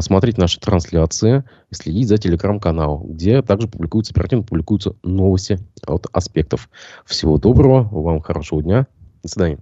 смотреть 0.00 0.38
наши 0.38 0.58
трансляции 0.60 1.44
и 1.70 1.74
следить 1.74 2.08
за 2.08 2.16
телеграм-каналом, 2.16 3.12
где 3.12 3.42
также 3.42 3.68
публикуются, 3.68 4.12
оперативно 4.12 4.44
публикуются 4.44 4.94
новости 5.02 5.58
от 5.86 6.06
аспектов. 6.12 6.70
Всего 7.04 7.38
доброго, 7.38 7.88
вам 7.90 8.20
хорошего 8.20 8.62
дня, 8.62 8.86
до 9.22 9.28
свидания. 9.28 9.58